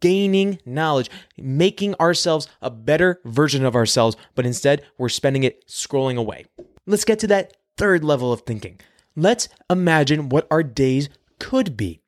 gaining 0.00 0.58
knowledge, 0.64 1.10
making 1.36 1.94
ourselves 1.96 2.48
a 2.62 2.70
better 2.70 3.20
version 3.24 3.64
of 3.64 3.76
ourselves, 3.76 4.16
but 4.34 4.46
instead 4.46 4.82
we're 4.96 5.08
spending 5.08 5.44
it 5.44 5.66
scrolling 5.68 6.16
away. 6.16 6.46
Let's 6.86 7.04
get 7.04 7.18
to 7.20 7.26
that 7.28 7.56
third 7.76 8.02
level 8.02 8.32
of 8.32 8.40
thinking. 8.42 8.80
Let's 9.14 9.48
imagine 9.68 10.30
what 10.30 10.46
our 10.50 10.62
days 10.62 11.08
could 11.38 11.76
be 11.76 12.00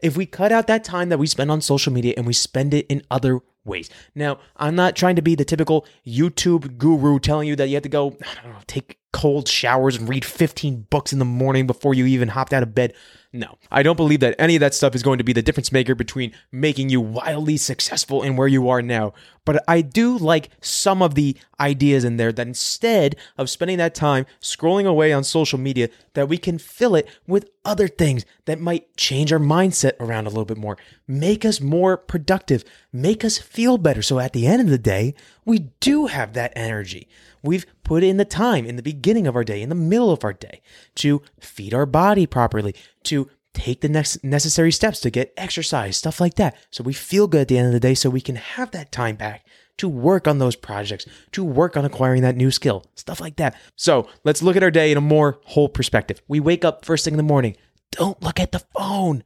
if 0.00 0.16
we 0.16 0.26
cut 0.26 0.52
out 0.52 0.66
that 0.66 0.84
time 0.84 1.08
that 1.08 1.18
we 1.18 1.26
spend 1.26 1.50
on 1.50 1.60
social 1.60 1.92
media 1.92 2.14
and 2.16 2.26
we 2.26 2.32
spend 2.32 2.74
it 2.74 2.86
in 2.88 3.02
other 3.10 3.40
ways. 3.64 3.90
Now, 4.14 4.38
I'm 4.56 4.74
not 4.74 4.96
trying 4.96 5.16
to 5.16 5.22
be 5.22 5.34
the 5.34 5.44
typical 5.44 5.86
YouTube 6.06 6.78
guru 6.78 7.18
telling 7.18 7.48
you 7.48 7.56
that 7.56 7.68
you 7.68 7.74
have 7.74 7.82
to 7.82 7.88
go, 7.88 8.16
I 8.22 8.42
don't 8.42 8.52
know, 8.52 8.60
take 8.66 8.98
cold 9.12 9.48
showers 9.48 9.96
and 9.96 10.08
read 10.08 10.24
15 10.24 10.86
books 10.90 11.12
in 11.12 11.18
the 11.18 11.24
morning 11.24 11.66
before 11.66 11.94
you 11.94 12.06
even 12.06 12.28
hopped 12.28 12.52
out 12.52 12.62
of 12.62 12.74
bed. 12.74 12.94
No, 13.30 13.58
I 13.70 13.82
don't 13.82 13.96
believe 13.96 14.20
that 14.20 14.36
any 14.38 14.56
of 14.56 14.60
that 14.60 14.72
stuff 14.72 14.94
is 14.94 15.02
going 15.02 15.18
to 15.18 15.24
be 15.24 15.34
the 15.34 15.42
difference 15.42 15.70
maker 15.70 15.94
between 15.94 16.32
making 16.50 16.88
you 16.88 17.02
wildly 17.02 17.58
successful 17.58 18.22
in 18.22 18.36
where 18.36 18.48
you 18.48 18.70
are 18.70 18.80
now. 18.80 19.12
But 19.44 19.62
I 19.68 19.82
do 19.82 20.16
like 20.16 20.48
some 20.62 21.02
of 21.02 21.14
the 21.14 21.36
ideas 21.60 22.04
in 22.04 22.16
there 22.16 22.32
that 22.32 22.46
instead 22.46 23.16
of 23.36 23.50
spending 23.50 23.76
that 23.78 23.94
time 23.94 24.24
scrolling 24.40 24.86
away 24.86 25.12
on 25.12 25.24
social 25.24 25.58
media, 25.58 25.90
that 26.14 26.28
we 26.28 26.38
can 26.38 26.56
fill 26.56 26.94
it 26.94 27.06
with 27.26 27.50
other 27.66 27.86
things 27.86 28.24
that 28.46 28.60
might 28.60 28.96
change 28.96 29.30
our 29.30 29.38
mindset 29.38 29.92
around 30.00 30.26
a 30.26 30.30
little 30.30 30.46
bit 30.46 30.56
more, 30.56 30.78
make 31.06 31.44
us 31.44 31.60
more 31.60 31.98
productive, 31.98 32.64
make 32.94 33.26
us 33.26 33.36
feel 33.36 33.76
better. 33.76 34.00
So 34.00 34.18
at 34.18 34.32
the 34.32 34.46
end 34.46 34.62
of 34.62 34.70
the 34.70 34.78
day, 34.78 35.14
we 35.44 35.70
do 35.80 36.06
have 36.06 36.32
that 36.32 36.54
energy. 36.56 37.08
We've 37.42 37.66
put 37.84 38.02
in 38.02 38.16
the 38.16 38.24
time 38.24 38.66
in 38.66 38.76
the 38.76 38.82
beginning 38.82 39.26
of 39.26 39.36
our 39.36 39.44
day, 39.44 39.62
in 39.62 39.68
the 39.68 39.74
middle 39.74 40.10
of 40.10 40.24
our 40.24 40.32
day, 40.32 40.60
to 40.96 41.22
feed 41.40 41.72
our 41.72 41.86
body 41.86 42.26
properly, 42.26 42.74
to 43.08 43.28
take 43.54 43.80
the 43.80 43.88
next 43.88 44.22
necessary 44.22 44.70
steps 44.70 45.00
to 45.00 45.10
get 45.10 45.32
exercise, 45.36 45.96
stuff 45.96 46.20
like 46.20 46.34
that. 46.34 46.56
So 46.70 46.84
we 46.84 46.92
feel 46.92 47.26
good 47.26 47.42
at 47.42 47.48
the 47.48 47.58
end 47.58 47.66
of 47.66 47.72
the 47.72 47.80
day 47.80 47.94
so 47.94 48.10
we 48.10 48.20
can 48.20 48.36
have 48.36 48.70
that 48.70 48.92
time 48.92 49.16
back 49.16 49.44
to 49.78 49.88
work 49.88 50.26
on 50.28 50.38
those 50.38 50.56
projects, 50.56 51.06
to 51.32 51.44
work 51.44 51.76
on 51.76 51.84
acquiring 51.84 52.22
that 52.22 52.36
new 52.36 52.50
skill, 52.50 52.84
stuff 52.94 53.20
like 53.20 53.36
that. 53.36 53.56
So 53.76 54.08
let's 54.24 54.42
look 54.42 54.56
at 54.56 54.62
our 54.62 54.70
day 54.70 54.90
in 54.90 54.98
a 54.98 55.02
more 55.02 55.40
whole 55.46 55.68
perspective. 55.68 56.20
We 56.28 56.40
wake 56.40 56.64
up 56.64 56.84
first 56.84 57.04
thing 57.04 57.14
in 57.14 57.18
the 57.18 57.22
morning. 57.22 57.56
Don't 57.92 58.20
look 58.22 58.40
at 58.40 58.52
the 58.52 58.64
phone. 58.76 59.24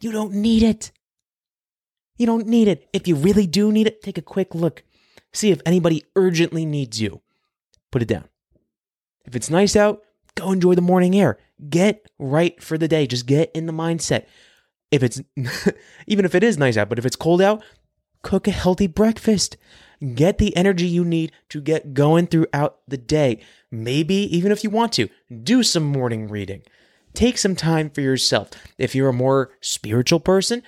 You 0.00 0.12
don't 0.12 0.32
need 0.32 0.62
it. 0.62 0.92
You 2.16 2.26
don't 2.26 2.46
need 2.46 2.68
it. 2.68 2.88
If 2.92 3.06
you 3.06 3.16
really 3.16 3.46
do 3.46 3.70
need 3.70 3.86
it, 3.86 4.02
take 4.02 4.18
a 4.18 4.22
quick 4.22 4.54
look. 4.54 4.82
See 5.32 5.50
if 5.50 5.60
anybody 5.66 6.04
urgently 6.14 6.64
needs 6.64 7.00
you. 7.00 7.20
Put 7.92 8.02
it 8.02 8.08
down. 8.08 8.24
If 9.26 9.36
it's 9.36 9.50
nice 9.50 9.76
out, 9.76 10.02
go 10.34 10.52
enjoy 10.52 10.74
the 10.74 10.80
morning 10.80 11.14
air. 11.14 11.38
Get 11.68 12.10
right 12.18 12.60
for 12.62 12.76
the 12.76 12.88
day. 12.88 13.06
Just 13.06 13.26
get 13.26 13.50
in 13.54 13.66
the 13.66 13.72
mindset. 13.72 14.26
If 14.90 15.02
it's, 15.02 15.20
even 16.06 16.24
if 16.24 16.34
it 16.34 16.44
is 16.44 16.58
nice 16.58 16.76
out, 16.76 16.88
but 16.88 16.98
if 16.98 17.06
it's 17.06 17.16
cold 17.16 17.40
out, 17.40 17.62
cook 18.22 18.46
a 18.46 18.52
healthy 18.52 18.86
breakfast. 18.86 19.56
Get 20.14 20.38
the 20.38 20.54
energy 20.56 20.86
you 20.86 21.04
need 21.04 21.32
to 21.48 21.60
get 21.60 21.94
going 21.94 22.26
throughout 22.26 22.78
the 22.86 22.98
day. 22.98 23.40
Maybe 23.70 24.14
even 24.36 24.52
if 24.52 24.62
you 24.62 24.70
want 24.70 24.92
to, 24.94 25.08
do 25.42 25.62
some 25.62 25.84
morning 25.84 26.28
reading. 26.28 26.62
Take 27.14 27.38
some 27.38 27.56
time 27.56 27.88
for 27.88 28.02
yourself. 28.02 28.50
If 28.76 28.94
you're 28.94 29.08
a 29.08 29.14
more 29.14 29.52
spiritual 29.62 30.20
person, 30.20 30.62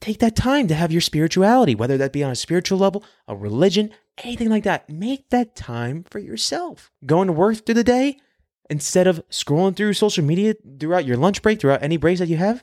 take 0.00 0.18
that 0.18 0.34
time 0.34 0.66
to 0.66 0.74
have 0.74 0.90
your 0.90 1.00
spirituality, 1.00 1.76
whether 1.76 1.96
that 1.96 2.12
be 2.12 2.24
on 2.24 2.32
a 2.32 2.36
spiritual 2.36 2.78
level, 2.78 3.04
a 3.28 3.36
religion, 3.36 3.90
anything 4.24 4.50
like 4.50 4.64
that. 4.64 4.90
Make 4.90 5.30
that 5.30 5.54
time 5.54 6.04
for 6.10 6.18
yourself. 6.18 6.90
Going 7.06 7.28
to 7.28 7.32
work 7.32 7.64
through 7.64 7.76
the 7.76 7.84
day, 7.84 8.18
instead 8.70 9.06
of 9.06 9.22
scrolling 9.28 9.76
through 9.76 9.92
social 9.94 10.24
media 10.24 10.54
throughout 10.78 11.04
your 11.04 11.16
lunch 11.16 11.42
break, 11.42 11.60
throughout 11.60 11.82
any 11.82 11.96
breaks 11.96 12.20
that 12.20 12.28
you 12.28 12.36
have, 12.36 12.62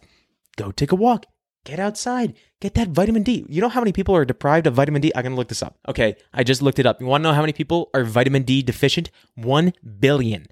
go 0.57 0.71
take 0.71 0.91
a 0.91 0.95
walk. 0.95 1.25
Get 1.63 1.79
outside. 1.79 2.33
Get 2.59 2.73
that 2.73 2.87
vitamin 2.87 3.21
D. 3.21 3.45
You 3.47 3.61
know 3.61 3.69
how 3.69 3.81
many 3.81 3.91
people 3.91 4.15
are 4.15 4.25
deprived 4.25 4.65
of 4.65 4.73
vitamin 4.73 5.01
D? 5.01 5.11
I'm 5.13 5.21
going 5.21 5.33
to 5.33 5.37
look 5.37 5.47
this 5.47 5.61
up. 5.61 5.77
Okay, 5.87 6.15
I 6.33 6.43
just 6.43 6.63
looked 6.63 6.79
it 6.79 6.87
up. 6.87 6.99
You 6.99 7.05
want 7.05 7.23
to 7.23 7.29
know 7.29 7.35
how 7.35 7.41
many 7.41 7.53
people 7.53 7.91
are 7.93 8.03
vitamin 8.03 8.41
D 8.41 8.63
deficient? 8.63 9.11
1 9.35 9.73
billion. 9.99 10.47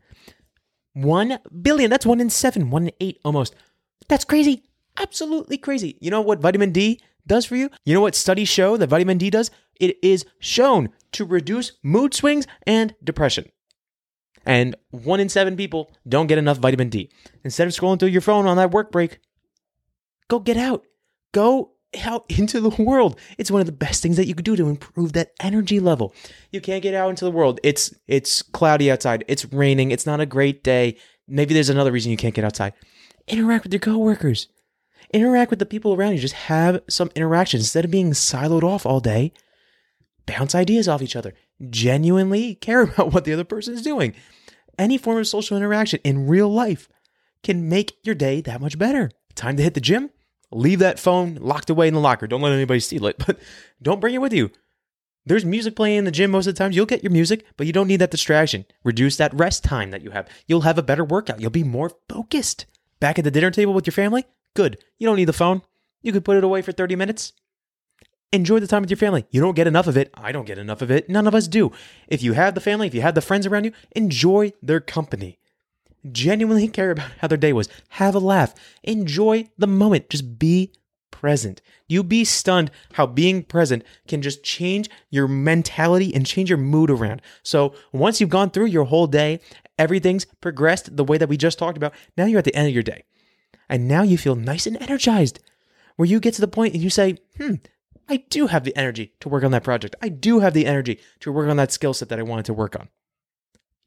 1 0.94 1.40
billion. 1.64 1.90
That's 1.90 2.06
1 2.06 2.20
in 2.20 2.30
7, 2.30 2.70
1 2.70 2.84
in 2.84 2.92
8 3.00 3.20
almost. 3.26 3.56
That's 4.08 4.24
crazy 4.24 4.64
absolutely 5.00 5.58
crazy. 5.58 5.98
You 6.00 6.12
know 6.12 6.22
what 6.22 6.40
vitamin 6.40 6.72
D 6.72 7.00
does 7.26 7.46
for 7.46 7.56
you? 7.56 7.70
You 7.86 7.94
know 7.94 8.02
what 8.02 8.16
studies 8.16 8.50
show 8.50 8.78
that 8.78 8.90
vitamin 8.90 9.18
D 9.18 9.30
does? 9.30 9.50
It 9.80 9.98
is 10.04 10.26
shown 10.40 10.90
to 11.14 11.26
reduce 11.26 11.74
mood 11.82 12.14
swings 12.14 12.46
and 12.68 12.94
depression. 13.04 13.50
And 14.50 14.76
one 14.90 15.20
in 15.20 15.30
seven 15.30 15.56
people 15.56 15.92
don't 16.08 16.28
get 16.28 16.38
enough 16.38 16.58
vitamin 16.58 16.90
D. 16.90 17.12
Instead 17.44 17.68
of 17.68 17.74
scrolling 17.74 18.00
through 18.00 18.10
your 18.10 18.22
phone 18.22 18.48
on 18.48 18.58
that 18.58 18.72
work 18.72 18.92
break, 18.92 19.20
go 20.28 20.40
get 20.40 20.58
out. 20.58 20.86
Go 21.32 21.72
out 22.04 22.26
into 22.30 22.60
the 22.60 22.84
world. 22.84 23.20
It's 23.38 23.52
one 23.52 23.62
of 23.62 23.68
the 23.68 23.72
best 23.72 24.02
things 24.02 24.18
that 24.18 24.26
you 24.26 24.34
could 24.34 24.46
do 24.46 24.56
to 24.56 24.68
improve 24.68 25.14
that 25.14 25.34
energy 25.40 25.80
level. 25.80 26.14
You 26.52 26.62
can't 26.62 26.84
get 26.84 26.96
out 26.96 27.10
into 27.10 27.26
the 27.26 27.32
world. 27.32 27.60
It's 27.64 27.94
it's 28.08 28.42
cloudy 28.42 28.92
outside. 28.92 29.24
It's 29.28 29.46
raining. 29.46 29.92
It's 29.92 30.06
not 30.06 30.20
a 30.20 30.26
great 30.26 30.64
day. 30.64 30.98
Maybe 31.28 31.54
there's 31.54 31.70
another 31.70 31.92
reason 31.92 32.12
you 32.12 32.18
can't 32.18 32.36
get 32.36 32.46
outside. 32.46 32.74
Interact 33.28 33.64
with 33.64 33.74
your 33.74 33.80
coworkers 33.80 34.48
interact 35.12 35.50
with 35.50 35.60
the 35.60 35.66
people 35.66 35.94
around 35.94 36.14
you. 36.14 36.20
Just 36.20 36.34
have 36.36 36.82
some 36.88 37.12
interaction 37.16 37.60
instead 37.60 37.86
of 37.86 37.92
being 37.92 38.12
siloed 38.12 38.64
off 38.64 38.86
all 38.86 39.00
day. 39.00 39.34
Bounce 40.26 40.54
ideas 40.54 40.88
off 40.88 41.02
each 41.02 41.16
other. 41.16 41.34
Genuinely 41.70 42.56
care 42.56 42.82
about 42.84 43.14
what 43.14 43.26
the 43.26 43.34
other 43.34 43.44
person 43.44 43.74
is 43.74 43.82
doing. 43.82 44.14
Any 44.80 44.98
form 44.98 45.20
of 45.20 45.28
social 45.28 45.58
interaction 45.58 46.00
in 46.04 46.28
real 46.28 46.50
life 46.50 46.89
can 47.44 47.70
make 47.70 47.98
your 48.04 48.15
day 48.15 48.42
that 48.42 48.62
much 48.62 48.80
better. 48.80 49.12
Time 49.36 49.58
to 49.58 49.63
hit 49.63 49.76
the 49.76 49.82
gym. 49.82 50.10
Leave 50.52 50.80
that 50.80 50.98
phone 50.98 51.36
locked 51.36 51.70
away 51.70 51.88
in 51.88 51.94
the 51.94 52.00
locker. 52.00 52.26
Don't 52.26 52.42
let 52.42 52.54
anybody 52.54 52.80
steal 52.80 53.06
it, 53.06 53.18
but 53.28 53.38
don't 53.82 54.02
bring 54.02 54.15
it 54.15 54.22
with 54.22 54.34
you. 54.34 54.50
There's 55.26 55.46
music 55.46 55.76
playing 55.76 55.98
in 55.98 56.06
the 56.06 56.12
gym 56.12 56.32
most 56.32 56.48
of 56.48 56.56
the 56.56 56.58
times. 56.58 56.76
You'll 56.76 56.88
get 56.88 57.04
your 57.04 57.12
music, 57.12 57.46
but 57.58 57.68
you 57.68 57.74
don't 57.74 57.88
need 57.88 57.98
that 57.98 58.10
distraction. 58.10 58.65
Reduce 58.84 59.18
that 59.18 59.34
rest 59.36 59.63
time 59.63 59.92
that 59.92 60.02
you 60.02 60.12
have. 60.12 60.28
You'll 60.48 60.62
have 60.62 60.80
a 60.80 60.84
better 60.84 61.04
workout. 61.04 61.39
You'll 61.39 61.52
be 61.52 61.63
more 61.63 61.92
focused. 62.08 62.65
Back 63.00 63.20
at 63.20 63.26
the 63.26 63.32
dinner 63.32 63.52
table 63.52 63.74
with 63.74 63.86
your 63.86 63.92
family, 63.92 64.26
Good. 64.56 64.84
You 64.98 65.08
don't 65.08 65.15
need 65.15 65.26
the 65.26 65.34
phone. 65.34 65.62
You 66.02 66.12
could 66.12 66.26
put 66.26 66.38
it 66.38 66.44
away 66.44 66.62
for 66.62 66.72
30 66.72 66.96
minutes. 66.96 67.34
Enjoy 68.32 68.60
the 68.60 68.68
time 68.68 68.82
with 68.82 68.92
your 68.92 68.98
family. 68.98 69.26
You 69.32 69.42
don't 69.42 69.56
get 69.56 69.65
enough 69.65 69.88
of 69.88 69.98
it. 69.98 70.12
I 70.13 70.32
don't 70.32 70.46
get 70.46 70.60
enough 70.60 70.84
of 70.84 70.92
it. 70.92 71.10
None 71.10 71.26
of 71.26 71.34
us 71.34 71.48
do. 71.48 71.72
If 72.08 72.22
you 72.22 72.34
have 72.34 72.54
the 72.54 72.62
family, 72.62 72.86
if 72.86 72.94
you 72.94 73.02
have 73.02 73.15
the 73.15 73.22
friends 73.22 73.48
around 73.48 73.65
you, 73.65 73.72
enjoy 73.96 74.54
their 74.62 74.80
company. 74.80 75.39
Genuinely 76.12 76.68
care 76.68 76.92
about 76.92 77.12
how 77.20 77.28
their 77.28 77.38
day 77.38 77.54
was. 77.54 77.70
Have 77.89 78.13
a 78.13 78.20
laugh. 78.20 78.54
Enjoy 78.84 79.50
the 79.58 79.68
moment. 79.68 80.10
Just 80.10 80.38
be 80.38 80.72
present. 81.10 81.62
You'd 81.88 82.08
be 82.08 82.24
stunned 82.24 82.70
how 82.94 83.08
being 83.08 83.44
present 83.44 83.84
can 84.08 84.22
just 84.22 84.44
change 84.44 84.89
your 85.10 85.28
mentality 85.28 86.13
and 86.13 86.26
change 86.26 86.50
your 86.50 86.60
mood 86.60 86.92
around. 86.92 87.24
So 87.42 87.74
once 87.92 88.22
you've 88.22 88.30
gone 88.30 88.52
through 88.52 88.68
your 88.68 88.86
whole 88.86 89.08
day, 89.08 89.39
everything's 89.80 90.26
progressed 90.26 90.96
the 90.96 91.04
way 91.04 91.18
that 91.18 91.30
we 91.30 91.36
just 91.36 91.58
talked 91.58 91.78
about. 91.78 91.94
Now 92.15 92.26
you're 92.26 92.39
at 92.39 92.46
the 92.46 92.56
end 92.56 92.68
of 92.68 92.74
your 92.74 92.84
day. 92.84 93.04
And 93.68 93.88
now 93.88 94.04
you 94.04 94.18
feel 94.18 94.36
nice 94.36 94.68
and 94.68 94.78
energized, 94.82 95.39
where 95.96 96.08
you 96.08 96.20
get 96.20 96.36
to 96.36 96.42
the 96.42 96.48
point 96.48 96.74
and 96.74 96.82
you 96.84 96.89
say, 96.89 97.18
hmm, 97.38 97.56
I 98.10 98.17
do 98.30 98.48
have 98.48 98.63
the 98.63 98.76
energy 98.76 99.13
to 99.19 99.30
work 99.30 99.43
on 99.43 99.52
that 99.52 99.63
project. 99.63 99.95
I 100.02 100.10
do 100.10 100.39
have 100.39 100.54
the 100.54 100.65
energy 100.65 101.00
to 101.19 101.32
work 101.32 101.48
on 101.48 101.58
that 101.58 101.72
skill 101.72 101.93
set 101.93 102.10
that 102.10 102.19
I 102.19 102.24
wanted 102.24 102.45
to 102.45 102.54
work 102.54 102.76
on. 102.76 102.89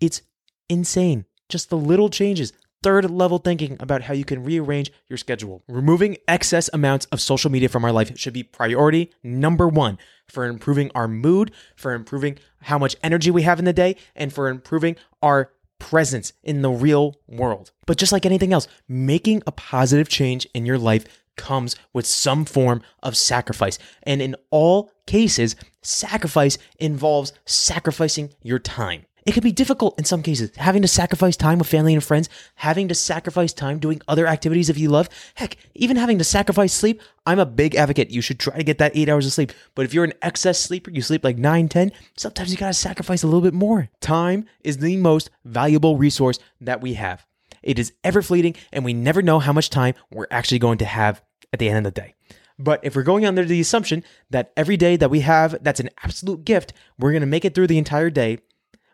It's 0.00 0.22
insane. 0.68 1.24
Just 1.48 1.70
the 1.70 1.76
little 1.76 2.08
changes, 2.08 2.52
third 2.82 3.10
level 3.10 3.38
thinking 3.38 3.76
about 3.80 4.02
how 4.02 4.14
you 4.14 4.24
can 4.24 4.44
rearrange 4.44 4.92
your 5.08 5.16
schedule. 5.16 5.64
Removing 5.68 6.16
excess 6.28 6.70
amounts 6.72 7.06
of 7.06 7.20
social 7.20 7.50
media 7.50 7.68
from 7.68 7.84
our 7.84 7.92
life 7.92 8.16
should 8.16 8.32
be 8.32 8.44
priority 8.44 9.10
number 9.24 9.68
one 9.68 9.98
for 10.28 10.44
improving 10.44 10.90
our 10.94 11.08
mood, 11.08 11.50
for 11.76 11.92
improving 11.92 12.38
how 12.62 12.78
much 12.78 12.96
energy 13.02 13.30
we 13.30 13.42
have 13.42 13.58
in 13.58 13.64
the 13.64 13.72
day, 13.72 13.96
and 14.14 14.32
for 14.32 14.48
improving 14.48 14.96
our 15.20 15.50
presence 15.78 16.32
in 16.44 16.62
the 16.62 16.70
real 16.70 17.16
world. 17.26 17.72
But 17.86 17.98
just 17.98 18.12
like 18.12 18.24
anything 18.24 18.52
else, 18.52 18.68
making 18.88 19.42
a 19.48 19.52
positive 19.52 20.08
change 20.08 20.46
in 20.54 20.64
your 20.64 20.78
life 20.78 21.04
comes 21.36 21.76
with 21.92 22.06
some 22.06 22.44
form 22.44 22.82
of 23.02 23.16
sacrifice. 23.16 23.78
And 24.02 24.22
in 24.22 24.36
all 24.50 24.90
cases, 25.06 25.56
sacrifice 25.82 26.58
involves 26.78 27.32
sacrificing 27.44 28.30
your 28.42 28.58
time. 28.58 29.06
It 29.24 29.34
can 29.34 29.42
be 29.44 29.52
difficult 29.52 29.96
in 29.98 30.04
some 30.04 30.22
cases, 30.22 30.50
having 30.56 30.82
to 30.82 30.88
sacrifice 30.88 31.36
time 31.36 31.58
with 31.58 31.68
family 31.68 31.94
and 31.94 32.02
friends, 32.02 32.28
having 32.56 32.88
to 32.88 32.94
sacrifice 32.94 33.52
time 33.52 33.78
doing 33.78 34.02
other 34.08 34.26
activities 34.26 34.68
if 34.68 34.76
you 34.76 34.88
love. 34.88 35.08
Heck, 35.36 35.56
even 35.74 35.96
having 35.96 36.18
to 36.18 36.24
sacrifice 36.24 36.72
sleep. 36.72 37.00
I'm 37.24 37.38
a 37.38 37.46
big 37.46 37.76
advocate. 37.76 38.10
You 38.10 38.20
should 38.20 38.40
try 38.40 38.56
to 38.56 38.64
get 38.64 38.78
that 38.78 38.96
eight 38.96 39.08
hours 39.08 39.24
of 39.24 39.32
sleep. 39.32 39.52
But 39.76 39.84
if 39.84 39.94
you're 39.94 40.04
an 40.04 40.14
excess 40.22 40.58
sleeper, 40.58 40.90
you 40.90 41.02
sleep 41.02 41.22
like 41.22 41.38
nine, 41.38 41.68
10, 41.68 41.92
sometimes 42.16 42.50
you 42.50 42.56
gotta 42.56 42.74
sacrifice 42.74 43.22
a 43.22 43.28
little 43.28 43.40
bit 43.40 43.54
more. 43.54 43.90
Time 44.00 44.46
is 44.64 44.78
the 44.78 44.96
most 44.96 45.30
valuable 45.44 45.96
resource 45.96 46.40
that 46.60 46.80
we 46.80 46.94
have. 46.94 47.24
It 47.62 47.78
is 47.78 47.92
ever 48.04 48.22
fleeting, 48.22 48.56
and 48.72 48.84
we 48.84 48.92
never 48.92 49.22
know 49.22 49.38
how 49.38 49.52
much 49.52 49.70
time 49.70 49.94
we're 50.10 50.26
actually 50.30 50.58
going 50.58 50.78
to 50.78 50.84
have 50.84 51.22
at 51.52 51.58
the 51.58 51.68
end 51.68 51.78
of 51.78 51.94
the 51.94 52.00
day. 52.00 52.14
But 52.58 52.80
if 52.82 52.94
we're 52.94 53.02
going 53.02 53.26
under 53.26 53.44
the 53.44 53.60
assumption 53.60 54.04
that 54.30 54.52
every 54.56 54.76
day 54.76 54.96
that 54.96 55.10
we 55.10 55.20
have 55.20 55.62
that's 55.62 55.80
an 55.80 55.90
absolute 56.02 56.44
gift, 56.44 56.72
we're 56.98 57.12
going 57.12 57.22
to 57.22 57.26
make 57.26 57.44
it 57.44 57.54
through 57.54 57.66
the 57.66 57.78
entire 57.78 58.10
day, 58.10 58.38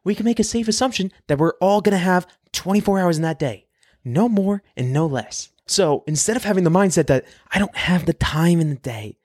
we 0.04 0.14
can 0.14 0.24
make 0.24 0.38
a 0.38 0.44
safe 0.44 0.68
assumption 0.68 1.12
that 1.26 1.38
we're 1.38 1.54
all 1.60 1.80
going 1.80 1.92
to 1.92 1.98
have 1.98 2.26
24 2.52 2.98
hours 2.98 3.16
in 3.16 3.22
that 3.22 3.38
day. 3.38 3.66
No 4.04 4.28
more 4.28 4.62
and 4.76 4.92
no 4.92 5.06
less. 5.06 5.50
So 5.66 6.02
instead 6.06 6.36
of 6.36 6.44
having 6.44 6.64
the 6.64 6.70
mindset 6.70 7.08
that 7.08 7.26
I 7.52 7.58
don't 7.58 7.76
have 7.76 8.06
the 8.06 8.14
time 8.14 8.60
in 8.60 8.70
the 8.70 8.76
day, 8.76 9.18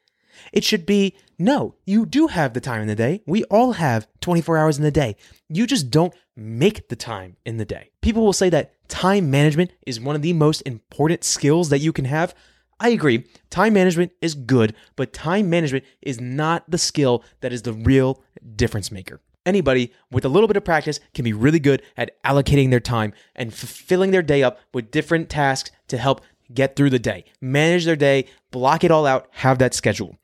it 0.53 0.63
should 0.63 0.85
be 0.85 1.15
no, 1.39 1.75
you 1.83 2.05
do 2.05 2.27
have 2.27 2.53
the 2.53 2.61
time 2.61 2.81
in 2.81 2.87
the 2.87 2.95
day. 2.95 3.21
We 3.25 3.43
all 3.45 3.73
have 3.73 4.07
24 4.21 4.57
hours 4.57 4.77
in 4.77 4.83
the 4.83 4.91
day. 4.91 5.15
You 5.49 5.67
just 5.67 5.89
don't 5.89 6.13
make 6.37 6.87
the 6.87 6.95
time 6.95 7.35
in 7.43 7.57
the 7.57 7.65
day. 7.65 7.89
People 8.01 8.23
will 8.23 8.33
say 8.33 8.49
that 8.49 8.71
time 8.87 9.31
management 9.31 9.71
is 9.85 9.99
one 9.99 10.15
of 10.15 10.21
the 10.21 10.31
most 10.31 10.61
important 10.61 11.23
skills 11.23 11.69
that 11.69 11.79
you 11.79 11.91
can 11.91 12.05
have. 12.05 12.35
I 12.79 12.89
agree. 12.89 13.25
Time 13.49 13.73
management 13.73 14.11
is 14.21 14.35
good, 14.35 14.75
but 14.95 15.11
time 15.11 15.49
management 15.49 15.85
is 16.01 16.21
not 16.21 16.69
the 16.69 16.77
skill 16.77 17.23
that 17.41 17.51
is 17.51 17.63
the 17.63 17.73
real 17.73 18.21
difference 18.55 18.91
maker. 18.91 19.19
Anybody 19.45 19.91
with 20.11 20.23
a 20.23 20.29
little 20.29 20.47
bit 20.47 20.55
of 20.55 20.63
practice 20.63 20.99
can 21.13 21.25
be 21.25 21.33
really 21.33 21.59
good 21.59 21.81
at 21.97 22.21
allocating 22.23 22.69
their 22.69 22.79
time 22.79 23.13
and 23.35 23.53
filling 23.53 24.11
their 24.11 24.21
day 24.21 24.43
up 24.43 24.59
with 24.73 24.91
different 24.91 25.29
tasks 25.29 25.71
to 25.87 25.97
help 25.97 26.21
get 26.53 26.75
through 26.75 26.91
the 26.91 26.99
day, 26.99 27.25
manage 27.41 27.85
their 27.85 27.95
day, 27.95 28.25
block 28.51 28.83
it 28.83 28.91
all 28.91 29.05
out, 29.05 29.27
have 29.31 29.57
that 29.59 29.73
schedule. 29.73 30.17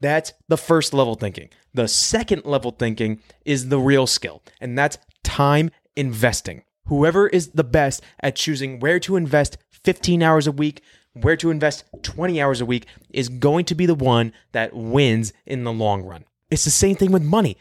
That's 0.00 0.32
the 0.48 0.56
first 0.56 0.94
level 0.94 1.14
thinking. 1.14 1.48
The 1.74 1.88
second 1.88 2.44
level 2.44 2.70
thinking 2.70 3.20
is 3.44 3.68
the 3.68 3.78
real 3.78 4.06
skill, 4.06 4.42
and 4.60 4.78
that's 4.78 4.98
time 5.24 5.70
investing. 5.96 6.62
Whoever 6.86 7.26
is 7.26 7.48
the 7.48 7.64
best 7.64 8.02
at 8.20 8.36
choosing 8.36 8.80
where 8.80 9.00
to 9.00 9.16
invest 9.16 9.58
15 9.84 10.22
hours 10.22 10.46
a 10.46 10.52
week, 10.52 10.82
where 11.12 11.36
to 11.36 11.50
invest 11.50 11.84
20 12.02 12.40
hours 12.40 12.60
a 12.60 12.66
week, 12.66 12.86
is 13.10 13.28
going 13.28 13.64
to 13.66 13.74
be 13.74 13.86
the 13.86 13.94
one 13.94 14.32
that 14.52 14.74
wins 14.74 15.32
in 15.44 15.64
the 15.64 15.72
long 15.72 16.02
run. 16.02 16.24
It's 16.50 16.64
the 16.64 16.70
same 16.70 16.96
thing 16.96 17.12
with 17.12 17.22
money. 17.22 17.56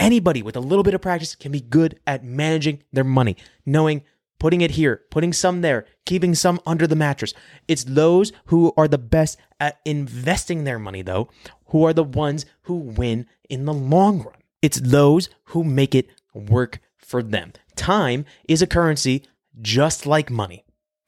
Anybody 0.00 0.42
with 0.42 0.56
a 0.56 0.60
little 0.60 0.82
bit 0.82 0.94
of 0.94 1.00
practice 1.00 1.34
can 1.34 1.50
be 1.50 1.60
good 1.60 1.98
at 2.06 2.24
managing 2.24 2.82
their 2.92 3.04
money, 3.04 3.36
knowing 3.64 4.02
putting 4.38 4.60
it 4.60 4.72
here, 4.72 5.02
putting 5.10 5.32
some 5.32 5.60
there, 5.60 5.86
keeping 6.06 6.34
some 6.34 6.60
under 6.66 6.86
the 6.86 6.96
mattress. 6.96 7.34
It's 7.66 7.84
those 7.84 8.32
who 8.46 8.72
are 8.76 8.88
the 8.88 8.98
best 8.98 9.38
at 9.60 9.80
investing 9.84 10.64
their 10.64 10.78
money, 10.78 11.02
though, 11.02 11.28
who 11.66 11.84
are 11.84 11.92
the 11.92 12.04
ones 12.04 12.46
who 12.62 12.76
win 12.76 13.26
in 13.48 13.64
the 13.64 13.74
long 13.74 14.22
run. 14.22 14.34
It's 14.62 14.80
those 14.80 15.28
who 15.44 15.64
make 15.64 15.94
it 15.94 16.08
work 16.34 16.80
for 16.96 17.22
them. 17.22 17.52
Time 17.76 18.24
is 18.48 18.62
a 18.62 18.66
currency 18.66 19.24
just 19.60 20.06
like 20.06 20.30
money. 20.30 20.64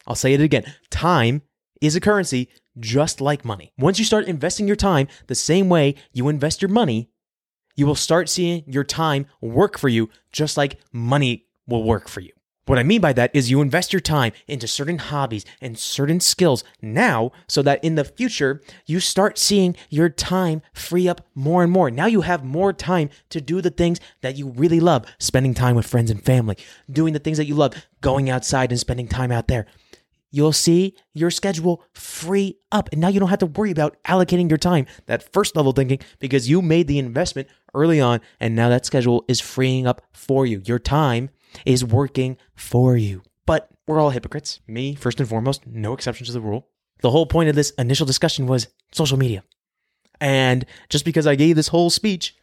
I'll 0.07 0.15
say 0.15 0.33
it 0.33 0.41
again. 0.41 0.65
Time 0.91 1.43
is 1.81 1.97
a 1.97 2.01
currency 2.01 2.49
just 2.79 3.21
like 3.21 3.45
money. 3.45 3.73
Once 3.79 3.99
you 3.99 4.05
start 4.05 4.27
investing 4.27 4.67
your 4.67 4.77
time 4.77 5.09
the 5.27 5.35
same 5.35 5.69
way 5.69 5.95
you 6.13 6.29
invest 6.29 6.63
your 6.63 6.69
money, 6.69 7.11
you 7.77 7.87
will 7.87 7.95
start 7.95 8.29
seeing 8.29 8.65
your 8.67 8.85
time 8.85 9.27
work 9.41 9.79
for 9.79 9.89
you 9.89 10.09
just 10.33 10.57
like 10.57 10.79
money 10.93 11.47
will 11.67 11.85
work 11.85 12.09
for 12.09 12.21
you. 12.21 12.33
What 12.71 12.79
I 12.79 12.85
mean 12.85 13.01
by 13.01 13.13
that 13.15 13.33
is 13.35 13.51
you 13.51 13.63
invest 13.63 13.93
your 13.93 13.99
time 13.99 14.31
into 14.47 14.69
certain 14.69 14.99
hobbies 14.99 15.45
and 15.61 15.77
certain 15.77 16.21
skills 16.21 16.63
now 16.81 17.33
so 17.49 17.63
that 17.63 17.83
in 17.83 17.97
the 17.97 18.05
future 18.05 18.63
you 18.87 19.01
start 19.01 19.39
seeing 19.39 19.75
your 19.89 20.09
time 20.09 20.63
free 20.73 21.09
up 21.09 21.27
more 21.35 21.65
and 21.65 21.73
more. 21.73 21.91
Now 21.91 22.07
you 22.07 22.21
have 22.21 22.45
more 22.45 22.73
time 22.73 23.11
to 23.31 23.41
do 23.41 23.61
the 23.61 23.71
things 23.71 23.99
that 24.21 24.37
you 24.37 24.51
really 24.51 24.79
love, 24.79 25.05
spending 25.19 25.53
time 25.53 25.75
with 25.75 25.85
friends 25.85 26.13
and 26.13 26.25
family, 26.25 26.57
doing 26.89 27.13
the 27.13 27.19
things 27.19 27.39
that 27.39 27.47
you 27.47 27.57
love, 27.57 27.75
going 28.03 28.31
outside 28.31 28.71
and 28.71 28.79
spending 28.79 29.09
time 29.09 29.33
out 29.33 29.49
there. 29.49 29.67
You'll 30.31 30.53
see 30.53 30.95
your 31.13 31.33
schedule 31.33 31.83
free 31.93 32.57
up. 32.71 32.89
And 32.93 33.01
now 33.01 33.09
you 33.09 33.19
don't 33.19 33.31
have 33.31 33.41
to 33.41 33.47
worry 33.47 33.73
about 33.73 34.01
allocating 34.05 34.49
your 34.49 34.59
time, 34.59 34.87
that 35.07 35.33
first 35.33 35.57
level 35.57 35.73
thinking, 35.73 35.99
because 36.21 36.49
you 36.49 36.63
made 36.63 36.87
the 36.87 37.01
investment 37.01 37.49
early 37.75 38.01
on. 38.01 38.21
And 38.39 38.55
now 38.55 38.69
that 38.69 38.87
schedule 38.87 39.25
is 39.27 39.41
freeing 39.41 39.89
up 39.89 40.03
for 40.13 40.47
you. 40.47 40.63
Your 40.65 40.79
time 40.79 41.31
is 41.65 41.85
working 41.85 42.37
for 42.55 42.97
you. 42.97 43.23
But 43.47 43.69
we're 43.87 44.01
all 44.01 44.11
hypocrites. 44.11 44.61
Me, 44.67 44.95
first 44.95 45.21
and 45.21 45.29
foremost, 45.29 45.67
no 45.67 45.93
exceptions 45.93 46.29
to 46.29 46.33
the 46.33 46.41
rule. 46.41 46.69
The 47.03 47.11
whole 47.11 47.27
point 47.27 47.49
of 47.49 47.55
this 47.55 47.71
initial 47.73 48.07
discussion 48.07 48.47
was 48.47 48.69
social 48.93 49.19
media. 49.19 49.43
And 50.21 50.67
just 50.89 51.05
because 51.05 51.27
I 51.27 51.35
gave 51.35 51.57
this 51.57 51.69
whole 51.69 51.91
speech, 51.91 52.37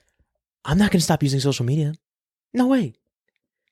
I'm 0.65 0.77
not 0.77 0.91
going 0.91 0.99
to 0.99 1.05
stop 1.05 1.23
using 1.23 1.39
social 1.39 1.65
media. 1.65 1.93
No 2.53 2.67
way. 2.67 2.93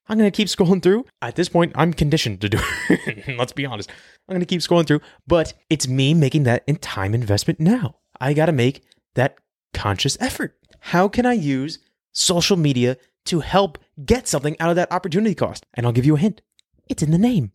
I'm 0.08 0.18
going 0.20 0.32
to 0.32 0.36
keep 0.36 0.48
scrolling 0.48 0.84
through. 0.84 1.06
At 1.22 1.36
this 1.36 1.50
point, 1.50 1.72
I'm 1.76 1.92
conditioned 1.92 2.42
to 2.42 2.50
do 2.50 2.60
it. 2.90 3.38
Let's 3.38 3.54
be 3.54 3.66
honest. 3.66 3.90
I'm 4.30 4.34
going 4.34 4.40
to 4.42 4.46
keep 4.46 4.62
scrolling 4.62 4.86
through, 4.86 5.02
but 5.26 5.54
it's 5.70 5.88
me 5.88 6.14
making 6.14 6.44
that 6.44 6.64
in 6.68 6.76
time 6.78 7.16
investment 7.16 7.60
now. 7.60 7.96
I 8.22 8.34
got 8.34 8.46
to 8.46 8.52
make 8.52 8.84
that 9.16 9.38
conscious 9.74 10.18
effort. 10.20 10.56
How 10.80 11.08
can 11.08 11.26
I 11.26 11.34
use 11.34 11.80
social 12.12 12.56
media 12.56 12.98
to 13.26 13.40
help 13.40 13.80
get 14.04 14.28
something 14.28 14.56
out 14.60 14.70
of 14.70 14.76
that 14.76 14.92
opportunity 14.92 15.36
cost? 15.36 15.66
And 15.74 15.86
I'll 15.86 15.94
give 15.94 16.06
you 16.06 16.16
a 16.16 16.20
hint 16.20 16.42
it's 16.88 17.04
in 17.04 17.12
the 17.12 17.18
name. 17.18 17.52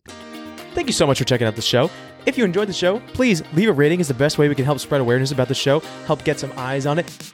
Thank 0.73 0.87
you 0.87 0.93
so 0.93 1.07
much 1.07 1.19
for 1.19 1.25
checking 1.25 1.47
out 1.47 1.55
the 1.55 1.61
show. 1.61 1.89
If 2.25 2.37
you 2.37 2.45
enjoyed 2.45 2.67
the 2.67 2.73
show, 2.73 2.99
please 3.13 3.43
leave 3.53 3.69
a 3.69 3.73
rating. 3.73 3.99
Is 3.99 4.07
the 4.07 4.13
best 4.13 4.37
way 4.37 4.47
we 4.47 4.55
can 4.55 4.65
help 4.65 4.79
spread 4.79 5.01
awareness 5.01 5.31
about 5.31 5.47
the 5.47 5.55
show, 5.55 5.79
help 6.05 6.23
get 6.23 6.39
some 6.39 6.51
eyes 6.55 6.85
on 6.85 6.99
it, 6.99 7.33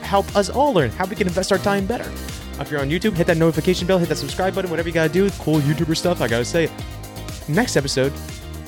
help 0.00 0.34
us 0.34 0.48
all 0.48 0.72
learn 0.72 0.90
how 0.90 1.06
we 1.06 1.16
can 1.16 1.26
invest 1.26 1.52
our 1.52 1.58
time 1.58 1.86
better. 1.86 2.10
If 2.60 2.70
you're 2.70 2.80
on 2.80 2.90
YouTube, 2.90 3.14
hit 3.14 3.26
that 3.26 3.36
notification 3.36 3.86
bell, 3.86 3.98
hit 3.98 4.08
that 4.08 4.16
subscribe 4.16 4.54
button, 4.54 4.70
whatever 4.70 4.88
you 4.88 4.94
gotta 4.94 5.12
do. 5.12 5.28
Cool 5.30 5.60
YouTuber 5.60 5.96
stuff, 5.96 6.20
I 6.20 6.28
gotta 6.28 6.44
say. 6.44 6.70
Next 7.48 7.76
episode, 7.76 8.12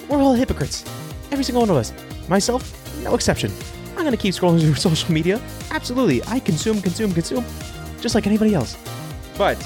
we're 0.08 0.18
all 0.18 0.34
hypocrites. 0.34 0.84
Every 1.30 1.44
single 1.44 1.62
one 1.62 1.70
of 1.70 1.76
us. 1.76 1.92
Myself, 2.28 3.02
no 3.02 3.14
exception. 3.14 3.52
I'm 3.96 4.04
gonna 4.04 4.16
keep 4.16 4.34
scrolling 4.34 4.60
through 4.60 4.74
social 4.90 5.12
media. 5.12 5.40
Absolutely. 5.70 6.22
I 6.24 6.40
consume, 6.40 6.82
consume, 6.82 7.12
consume, 7.12 7.44
just 8.00 8.14
like 8.14 8.26
anybody 8.26 8.54
else. 8.54 8.76
But 9.36 9.58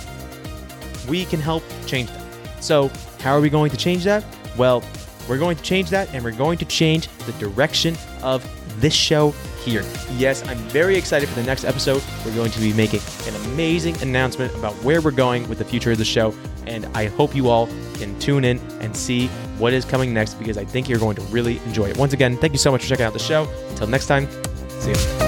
we 1.09 1.25
can 1.25 1.41
help 1.41 1.63
change 1.87 2.11
that. 2.11 2.63
So, 2.63 2.91
how 3.21 3.33
are 3.33 3.41
we 3.41 3.51
going 3.51 3.71
to 3.71 3.77
change 3.77 4.05
that? 4.05 4.25
Well, 4.57 4.83
we're 5.29 5.39
going 5.39 5.57
to 5.57 5.63
change 5.63 5.91
that 5.91 6.13
and 6.15 6.25
we're 6.25 6.33
going 6.33 6.59
to 6.59 6.65
change 6.65 7.09
the 7.27 7.33
direction 7.33 7.97
of 8.23 8.47
this 8.81 8.95
show 8.95 9.31
here. 9.65 9.85
Yes, 10.13 10.47
I'm 10.49 10.59
very 10.69 10.97
excited 10.97 11.29
for 11.29 11.35
the 11.35 11.47
next 11.47 11.65
episode. 11.65 12.03
We're 12.25 12.35
going 12.35 12.51
to 12.51 12.61
be 12.61 12.73
making 12.73 13.01
an 13.27 13.35
amazing 13.53 14.01
announcement 14.03 14.55
about 14.55 14.73
where 14.83 15.01
we're 15.01 15.11
going 15.11 15.49
with 15.49 15.59
the 15.59 15.65
future 15.65 15.93
of 15.93 15.99
the 15.99 16.05
show. 16.05 16.35
And 16.67 16.87
I 16.95 17.07
hope 17.07 17.35
you 17.35 17.49
all 17.49 17.67
can 17.95 18.19
tune 18.19 18.45
in 18.45 18.59
and 18.81 18.97
see 18.97 19.29
what 19.59 19.73
is 19.73 19.85
coming 19.85 20.15
next 20.15 20.35
because 20.35 20.57
I 20.57 20.65
think 20.65 20.89
you're 20.89 20.99
going 20.99 21.17
to 21.17 21.23
really 21.23 21.59
enjoy 21.67 21.91
it. 21.91 21.99
Once 21.99 22.13
again, 22.13 22.37
thank 22.37 22.53
you 22.53 22.59
so 22.59 22.71
much 22.71 22.83
for 22.83 22.89
checking 22.89 23.05
out 23.05 23.13
the 23.13 23.19
show. 23.19 23.49
Until 23.71 23.89
next 23.89 24.07
time, 24.07 24.29
see 24.81 24.91
you. 24.91 25.28